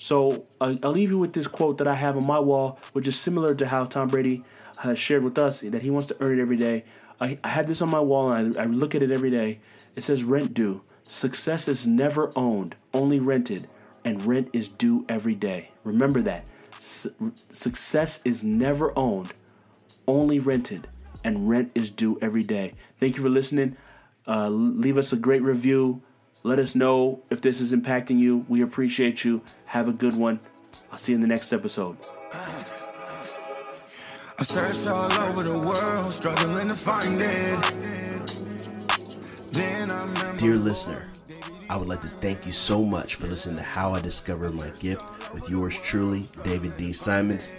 So 0.00 0.46
I'll 0.62 0.92
leave 0.92 1.10
you 1.10 1.18
with 1.18 1.34
this 1.34 1.46
quote 1.46 1.76
that 1.76 1.86
I 1.86 1.94
have 1.94 2.16
on 2.16 2.26
my 2.26 2.40
wall, 2.40 2.78
which 2.94 3.06
is 3.06 3.20
similar 3.20 3.54
to 3.54 3.66
how 3.66 3.84
Tom 3.84 4.08
Brady 4.08 4.42
has 4.78 4.98
shared 4.98 5.22
with 5.22 5.36
us 5.36 5.60
that 5.60 5.82
he 5.82 5.90
wants 5.90 6.08
to 6.08 6.16
earn 6.20 6.38
it 6.38 6.42
every 6.42 6.56
day. 6.56 6.84
I, 7.20 7.38
I 7.44 7.48
have 7.48 7.66
this 7.66 7.82
on 7.82 7.90
my 7.90 8.00
wall 8.00 8.32
and 8.32 8.56
I, 8.56 8.62
I 8.62 8.64
look 8.64 8.94
at 8.94 9.02
it 9.02 9.10
every 9.10 9.30
day. 9.30 9.60
It 9.94 10.00
says, 10.00 10.24
Rent 10.24 10.54
due. 10.54 10.80
Success 11.06 11.68
is 11.68 11.86
never 11.86 12.32
owned, 12.34 12.76
only 12.94 13.20
rented, 13.20 13.68
and 14.02 14.24
rent 14.24 14.48
is 14.54 14.68
due 14.68 15.04
every 15.06 15.34
day. 15.34 15.70
Remember 15.84 16.22
that. 16.22 16.46
Su- 16.78 17.34
success 17.50 18.22
is 18.24 18.42
never 18.42 18.98
owned, 18.98 19.34
only 20.08 20.38
rented, 20.38 20.88
and 21.24 21.46
rent 21.46 21.72
is 21.74 21.90
due 21.90 22.18
every 22.22 22.42
day. 22.42 22.72
Thank 22.98 23.16
you 23.16 23.22
for 23.22 23.28
listening. 23.28 23.76
Uh, 24.26 24.48
leave 24.48 24.96
us 24.96 25.12
a 25.12 25.16
great 25.16 25.42
review. 25.42 26.00
Let 26.42 26.58
us 26.58 26.74
know 26.74 27.20
if 27.28 27.42
this 27.42 27.60
is 27.60 27.72
impacting 27.74 28.18
you. 28.18 28.46
We 28.48 28.62
appreciate 28.62 29.24
you. 29.24 29.42
Have 29.66 29.88
a 29.88 29.92
good 29.92 30.16
one. 30.16 30.40
I'll 30.90 30.98
see 30.98 31.12
you 31.12 31.16
in 31.16 31.20
the 31.20 31.26
next 31.26 31.52
episode. 31.52 31.98
I 34.38 34.42
searched 34.42 34.86
all 34.86 35.12
over 35.12 35.42
the 35.42 35.58
world, 35.58 36.14
struggling 36.14 36.68
to 36.68 36.74
find 36.74 37.20
it. 37.20 37.60
Dear 40.38 40.56
listener, 40.56 41.10
I 41.68 41.76
would 41.76 41.88
like 41.88 42.00
to 42.00 42.08
thank 42.08 42.46
you 42.46 42.52
so 42.52 42.82
much 42.82 43.16
for 43.16 43.26
listening 43.26 43.56
to 43.56 43.62
How 43.62 43.92
I 43.92 44.00
Discovered 44.00 44.54
My 44.54 44.70
Gift 44.80 45.04
with 45.34 45.50
yours 45.50 45.78
truly, 45.78 46.24
David 46.42 46.74
D. 46.78 46.94
Simons. 46.94 47.52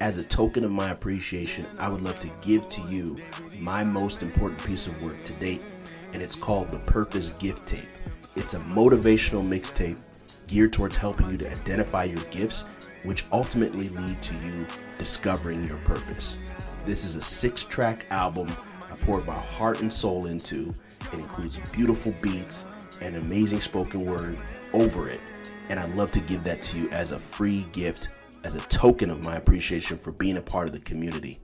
As 0.00 0.18
a 0.18 0.24
token 0.24 0.62
of 0.64 0.70
my 0.70 0.90
appreciation, 0.90 1.64
I 1.78 1.88
would 1.88 2.02
love 2.02 2.20
to 2.20 2.30
give 2.42 2.68
to 2.68 2.82
you 2.82 3.16
my 3.58 3.82
most 3.82 4.22
important 4.22 4.62
piece 4.64 4.86
of 4.86 5.02
work 5.02 5.24
to 5.24 5.32
date, 5.34 5.62
and 6.12 6.22
it's 6.22 6.36
called 6.36 6.70
the 6.70 6.78
Purpose 6.80 7.30
Gift 7.32 7.66
Tape. 7.66 7.88
It's 8.36 8.54
a 8.54 8.60
motivational 8.60 9.46
mixtape 9.46 9.98
geared 10.46 10.72
towards 10.72 10.96
helping 10.96 11.30
you 11.30 11.36
to 11.38 11.50
identify 11.50 12.04
your 12.04 12.22
gifts, 12.30 12.62
which 13.04 13.24
ultimately 13.32 13.88
lead 13.90 14.20
to 14.22 14.34
you 14.36 14.66
discovering 14.98 15.64
your 15.64 15.78
purpose. 15.78 16.38
This 16.84 17.04
is 17.04 17.16
a 17.16 17.20
six 17.20 17.62
track 17.62 18.06
album 18.10 18.48
I 18.90 18.96
poured 18.96 19.26
my 19.26 19.34
heart 19.34 19.80
and 19.80 19.92
soul 19.92 20.26
into. 20.26 20.74
It 21.12 21.18
includes 21.18 21.58
beautiful 21.72 22.12
beats 22.20 22.66
and 23.00 23.16
amazing 23.16 23.60
spoken 23.60 24.04
word 24.04 24.38
over 24.72 25.08
it. 25.08 25.20
And 25.68 25.78
I'd 25.78 25.94
love 25.94 26.10
to 26.12 26.20
give 26.20 26.42
that 26.44 26.62
to 26.62 26.78
you 26.78 26.90
as 26.90 27.12
a 27.12 27.18
free 27.18 27.66
gift, 27.72 28.10
as 28.44 28.56
a 28.56 28.60
token 28.62 29.10
of 29.10 29.22
my 29.22 29.36
appreciation 29.36 29.96
for 29.96 30.10
being 30.12 30.36
a 30.36 30.42
part 30.42 30.66
of 30.66 30.72
the 30.72 30.80
community. 30.80 31.38